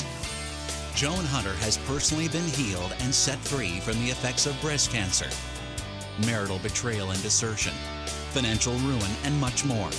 Joan 0.97 1.27
Hunter 1.27 1.53
has 1.57 1.77
personally 1.77 2.27
been 2.27 2.47
healed 2.47 2.97
and 3.01 3.15
set 3.15 3.39
free 3.39 3.81
from 3.81 4.03
the 4.03 4.11
effects 4.11 4.47
of 4.47 4.59
breast 4.63 4.91
cancer, 4.91 5.29
marital 6.25 6.59
betrayal 6.61 7.11
and 7.11 7.23
desertion, 7.23 7.75
financial 8.31 8.73
ruin, 8.77 9.11
and 9.25 9.39
much 9.39 9.63
more. 9.67 9.91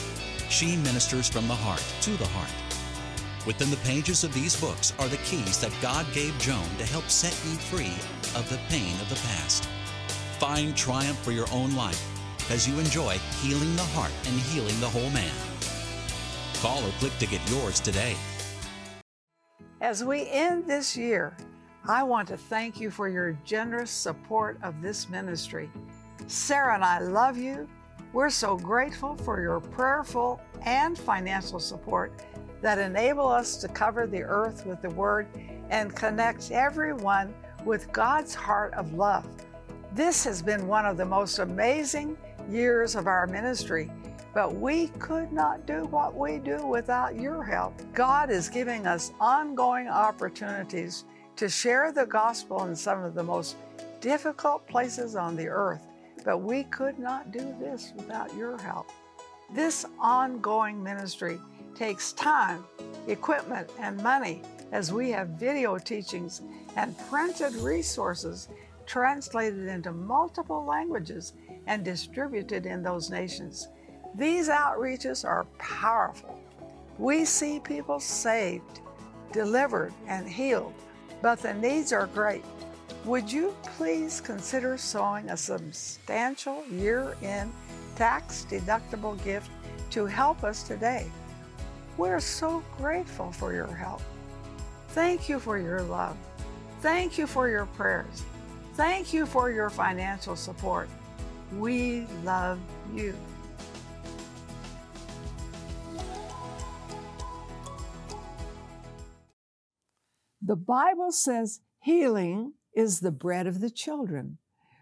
She 0.49 0.75
ministers 0.77 1.29
from 1.29 1.47
the 1.47 1.53
heart 1.53 1.83
to 2.01 2.09
the 2.17 2.25
heart. 2.25 2.49
Within 3.45 3.69
the 3.69 3.77
pages 3.85 4.23
of 4.23 4.33
these 4.33 4.59
books 4.59 4.91
are 4.97 5.07
the 5.07 5.17
keys 5.17 5.61
that 5.61 5.71
God 5.83 6.07
gave 6.15 6.35
Joan 6.39 6.67
to 6.79 6.85
help 6.85 7.07
set 7.09 7.39
you 7.45 7.55
free 7.57 7.93
of 8.35 8.49
the 8.49 8.59
pain 8.67 8.99
of 8.99 9.07
the 9.07 9.21
past. 9.27 9.65
Find 10.39 10.75
triumph 10.75 11.19
for 11.19 11.31
your 11.31 11.47
own 11.51 11.75
life 11.75 12.01
as 12.49 12.67
you 12.67 12.79
enjoy 12.79 13.19
healing 13.43 13.75
the 13.75 13.83
heart 13.93 14.11
and 14.25 14.39
healing 14.49 14.79
the 14.79 14.89
whole 14.89 15.11
man. 15.11 15.35
Call 16.55 16.83
or 16.83 16.91
click 16.93 17.15
to 17.19 17.27
get 17.27 17.47
yours 17.51 17.79
today. 17.79 18.15
As 19.79 20.03
we 20.03 20.27
end 20.29 20.65
this 20.65 20.97
year, 20.97 21.37
I 21.87 22.01
want 22.01 22.27
to 22.29 22.37
thank 22.37 22.79
you 22.79 22.89
for 22.89 23.07
your 23.07 23.37
generous 23.45 23.91
support 23.91 24.57
of 24.63 24.81
this 24.81 25.07
ministry. 25.07 25.69
Sarah 26.25 26.73
and 26.73 26.83
I 26.83 26.97
love 26.97 27.37
you. 27.37 27.69
We're 28.11 28.31
so 28.31 28.57
grateful 28.57 29.15
for 29.17 29.39
your 29.39 29.59
prayerful 29.59 30.41
and 30.63 30.97
financial 30.97 31.59
support 31.59 32.11
that 32.59 32.79
enable 32.79 33.27
us 33.27 33.57
to 33.57 33.67
cover 33.67 34.07
the 34.07 34.23
earth 34.23 34.65
with 34.65 34.81
the 34.81 34.89
Word 34.89 35.27
and 35.69 35.95
connect 35.95 36.49
everyone 36.49 37.31
with 37.63 37.91
God's 37.91 38.33
heart 38.33 38.73
of 38.73 38.95
love. 38.95 39.27
This 39.93 40.23
has 40.23 40.41
been 40.41 40.65
one 40.65 40.87
of 40.87 40.97
the 40.97 41.05
most 41.05 41.37
amazing 41.37 42.17
years 42.49 42.95
of 42.95 43.05
our 43.05 43.27
ministry, 43.27 43.91
but 44.37 44.53
we 44.53 44.89
could 44.99 45.33
not 45.33 45.65
do 45.65 45.85
what 45.85 46.15
we 46.15 46.37
do 46.37 46.63
without 46.63 47.19
your 47.19 47.43
help. 47.43 47.73
God 47.95 48.29
is 48.29 48.49
giving 48.49 48.85
us 48.85 49.11
ongoing 49.19 49.87
opportunities 49.87 51.05
to 51.37 51.49
share 51.49 51.91
the 51.91 52.05
gospel 52.05 52.65
in 52.65 52.75
some 52.75 53.03
of 53.03 53.15
the 53.15 53.23
most 53.23 53.55
difficult 53.99 54.67
places 54.67 55.15
on 55.15 55.35
the 55.35 55.47
earth, 55.47 55.81
but 56.23 56.37
we 56.37 56.65
could 56.65 56.99
not 56.99 57.31
do 57.31 57.55
this 57.59 57.93
without 57.95 58.31
your 58.35 58.59
help. 58.59 58.91
This 59.55 59.87
ongoing 59.99 60.83
ministry 60.83 61.39
takes 61.73 62.13
time, 62.13 62.63
equipment, 63.07 63.67
and 63.79 63.99
money 64.03 64.43
as 64.71 64.93
we 64.93 65.09
have 65.09 65.29
video 65.29 65.79
teachings 65.79 66.43
and 66.75 66.95
printed 67.09 67.55
resources 67.55 68.49
translated 68.85 69.65
into 69.65 69.91
multiple 69.91 70.63
languages 70.63 71.33
and 71.65 71.83
distributed 71.83 72.67
in 72.67 72.83
those 72.83 73.09
nations. 73.09 73.69
These 74.17 74.49
outreaches 74.49 75.23
are 75.23 75.45
powerful. 75.59 76.39
We 76.97 77.23
see 77.23 77.59
people 77.59 77.99
saved, 77.99 78.79
delivered, 79.31 79.93
and 80.07 80.27
healed, 80.27 80.73
but 81.21 81.39
the 81.39 81.53
needs 81.53 81.93
are 81.93 82.07
great. 82.07 82.43
Would 83.05 83.31
you 83.31 83.55
please 83.61 84.19
consider 84.19 84.75
sowing 84.75 85.29
a 85.29 85.37
substantial 85.37 86.65
year 86.65 87.15
end 87.21 87.53
tax 87.95 88.47
deductible 88.49 89.23
gift 89.23 89.51
to 89.91 90.07
help 90.07 90.43
us 90.43 90.63
today? 90.63 91.05
We're 91.95 92.19
so 92.19 92.63
grateful 92.77 93.31
for 93.31 93.53
your 93.53 93.67
help. 93.67 94.01
Thank 94.89 95.29
you 95.29 95.39
for 95.39 95.59
your 95.59 95.83
love. 95.83 96.17
Thank 96.81 97.19
you 97.19 97.27
for 97.27 97.49
your 97.49 97.67
prayers. 97.67 98.23
Thank 98.73 99.13
you 99.13 99.27
for 99.27 99.51
your 99.51 99.69
financial 99.69 100.35
support. 100.35 100.89
We 101.55 102.07
love 102.23 102.59
you. 102.95 103.13
The 110.47 110.55
Bible 110.55 111.11
says 111.11 111.59
healing 111.81 112.53
is 112.73 113.01
the 113.01 113.11
bread 113.11 113.47
of 113.47 113.59
the 113.59 113.69
children. 113.69 114.37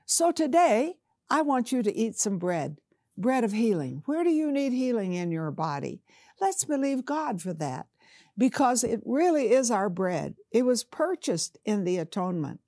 So 0.06 0.32
today, 0.32 0.98
I 1.28 1.42
want 1.42 1.72
you 1.72 1.82
to 1.82 1.96
eat 1.96 2.20
some 2.20 2.38
bread, 2.38 2.78
bread 3.18 3.44
of 3.44 3.52
healing. 3.52 4.04
Where 4.06 4.24
do 4.24 4.30
you 4.30 4.52
need 4.52 4.74
healing 4.74 5.14
in 5.14 5.32
your 5.32 5.50
body? 5.50 6.04
Let's 6.40 6.66
believe 6.66 7.04
God 7.04 7.42
for 7.42 7.52
that 7.56 7.88
because 8.38 8.84
it 8.84 9.02
really 9.08 9.54
is 9.54 9.72
our 9.72 9.90
bread. 9.90 10.36
It 10.52 10.68
was 10.68 10.84
purchased 10.84 11.58
in 11.66 11.84
the 11.84 11.98
atonement. 11.98 12.60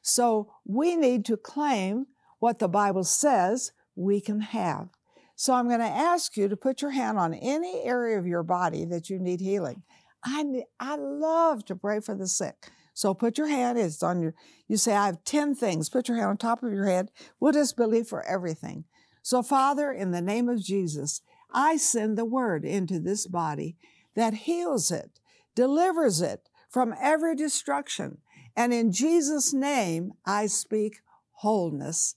So 0.00 0.52
we 0.64 0.94
need 0.94 1.24
to 1.24 1.36
claim 1.36 2.06
what 2.38 2.60
the 2.60 2.68
Bible 2.68 3.02
says 3.02 3.72
we 3.96 4.20
can 4.20 4.42
have. 4.42 4.90
So 5.34 5.54
I'm 5.54 5.66
going 5.66 5.80
to 5.80 5.86
ask 5.86 6.36
you 6.36 6.46
to 6.46 6.56
put 6.56 6.82
your 6.82 6.92
hand 6.92 7.18
on 7.18 7.34
any 7.34 7.82
area 7.82 8.16
of 8.16 8.28
your 8.28 8.44
body 8.44 8.84
that 8.84 9.10
you 9.10 9.18
need 9.18 9.40
healing. 9.40 9.82
I, 10.24 10.64
I 10.80 10.96
love 10.96 11.64
to 11.66 11.76
pray 11.76 12.00
for 12.00 12.14
the 12.14 12.26
sick. 12.26 12.70
So 12.94 13.12
put 13.12 13.36
your 13.36 13.48
hand, 13.48 13.78
it's 13.78 14.02
on 14.02 14.20
your, 14.20 14.34
you 14.68 14.76
say, 14.76 14.94
I 14.94 15.06
have 15.06 15.24
10 15.24 15.54
things. 15.56 15.88
Put 15.88 16.08
your 16.08 16.16
hand 16.16 16.30
on 16.30 16.36
top 16.36 16.62
of 16.62 16.72
your 16.72 16.86
head. 16.86 17.10
We'll 17.40 17.52
just 17.52 17.76
believe 17.76 18.06
for 18.06 18.24
everything. 18.24 18.84
So, 19.20 19.42
Father, 19.42 19.90
in 19.90 20.12
the 20.12 20.22
name 20.22 20.48
of 20.48 20.62
Jesus, 20.62 21.22
I 21.52 21.76
send 21.76 22.16
the 22.16 22.24
word 22.24 22.64
into 22.64 23.00
this 23.00 23.26
body 23.26 23.76
that 24.14 24.34
heals 24.34 24.90
it, 24.90 25.18
delivers 25.54 26.20
it 26.20 26.48
from 26.68 26.94
every 27.00 27.34
destruction. 27.34 28.18
And 28.56 28.72
in 28.72 28.92
Jesus' 28.92 29.52
name, 29.52 30.12
I 30.24 30.46
speak 30.46 31.00
wholeness. 31.32 32.14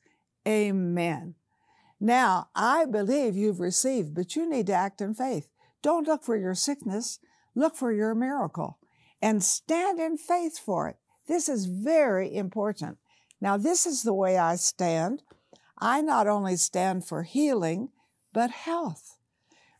Amen. 0.47 1.35
Now, 1.99 2.49
I 2.55 2.85
believe 2.85 3.35
you've 3.35 3.59
received, 3.59 4.13
but 4.13 4.35
you 4.35 4.47
need 4.47 4.67
to 4.67 4.73
act 4.73 5.01
in 5.01 5.15
faith. 5.15 5.47
Don't 5.81 6.07
look 6.07 6.23
for 6.23 6.35
your 6.35 6.53
sickness, 6.53 7.19
look 7.57 7.75
for 7.75 7.91
your 7.91 8.13
miracle 8.15 8.77
and 9.21 9.43
stand 9.43 9.99
in 9.99 10.17
faith 10.17 10.59
for 10.59 10.87
it. 10.87 10.97
This 11.27 11.49
is 11.49 11.65
very 11.65 12.33
important. 12.33 12.97
Now, 13.41 13.57
this 13.57 13.85
is 13.85 14.03
the 14.03 14.13
way 14.13 14.37
I 14.37 14.55
stand. 14.55 15.23
I 15.77 16.01
not 16.01 16.27
only 16.27 16.55
stand 16.55 17.05
for 17.05 17.23
healing, 17.23 17.89
but 18.33 18.51
health. 18.51 19.17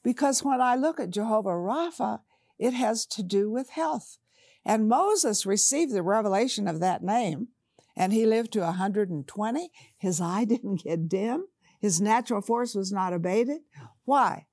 Because 0.03 0.43
when 0.43 0.61
I 0.61 0.75
look 0.75 0.99
at 0.99 1.11
Jehovah 1.11 1.49
Rapha, 1.49 2.21
it 2.59 2.73
has 2.73 3.05
to 3.07 3.23
do 3.23 3.49
with 3.49 3.69
health. 3.69 4.17
And 4.65 4.89
Moses 4.89 5.45
received 5.45 5.93
the 5.93 6.03
revelation 6.03 6.67
of 6.67 6.79
that 6.79 7.03
name, 7.03 7.49
and 7.95 8.11
he 8.11 8.25
lived 8.25 8.53
to 8.53 8.61
120. 8.61 9.71
His 9.97 10.19
eye 10.19 10.45
didn't 10.49 10.83
get 10.83 11.07
dim, 11.07 11.47
his 11.79 12.01
natural 12.01 12.41
force 12.41 12.73
was 12.73 12.91
not 12.91 13.13
abated. 13.13 13.61
Why? 14.03 14.47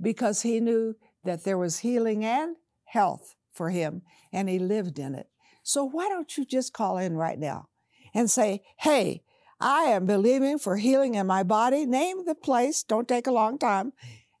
Because 0.00 0.42
he 0.42 0.60
knew 0.60 0.94
that 1.24 1.44
there 1.44 1.58
was 1.58 1.78
healing 1.78 2.24
and 2.24 2.56
health 2.86 3.34
for 3.52 3.70
him, 3.70 4.02
and 4.32 4.48
he 4.48 4.58
lived 4.58 4.98
in 4.98 5.14
it. 5.14 5.28
So 5.62 5.84
why 5.84 6.08
don't 6.08 6.36
you 6.36 6.44
just 6.44 6.72
call 6.72 6.98
in 6.98 7.16
right 7.16 7.38
now 7.38 7.68
and 8.14 8.30
say, 8.30 8.62
Hey, 8.78 9.22
I 9.60 9.84
am 9.84 10.06
believing 10.06 10.58
for 10.58 10.76
healing 10.76 11.14
in 11.14 11.26
my 11.26 11.42
body. 11.42 11.86
Name 11.86 12.24
the 12.24 12.34
place, 12.34 12.82
don't 12.82 13.08
take 13.08 13.26
a 13.26 13.32
long 13.32 13.58
time, 13.58 13.92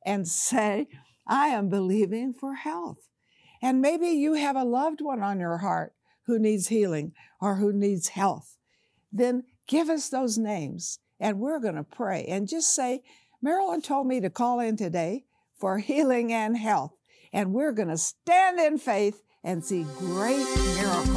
and 0.04 0.28
say, 0.28 0.88
I 1.26 1.48
am 1.48 1.68
believing 1.68 2.32
for 2.32 2.54
health. 2.54 3.08
And 3.62 3.80
maybe 3.80 4.08
you 4.08 4.34
have 4.34 4.56
a 4.56 4.64
loved 4.64 5.00
one 5.00 5.22
on 5.22 5.40
your 5.40 5.58
heart 5.58 5.94
who 6.26 6.38
needs 6.38 6.68
healing 6.68 7.12
or 7.40 7.56
who 7.56 7.72
needs 7.72 8.08
health. 8.08 8.56
Then 9.10 9.44
give 9.66 9.88
us 9.88 10.08
those 10.08 10.36
names 10.36 10.98
and 11.18 11.40
we're 11.40 11.60
going 11.60 11.76
to 11.76 11.84
pray 11.84 12.24
and 12.26 12.48
just 12.48 12.74
say, 12.74 13.02
Marilyn 13.40 13.82
told 13.82 14.06
me 14.06 14.20
to 14.20 14.30
call 14.30 14.60
in 14.60 14.76
today 14.76 15.24
for 15.58 15.78
healing 15.78 16.32
and 16.32 16.56
health. 16.56 16.92
And 17.36 17.52
we're 17.52 17.72
going 17.72 17.88
to 17.88 17.98
stand 17.98 18.58
in 18.58 18.78
faith 18.78 19.22
and 19.44 19.62
see 19.62 19.84
great 19.98 20.46
miracles 20.74 21.15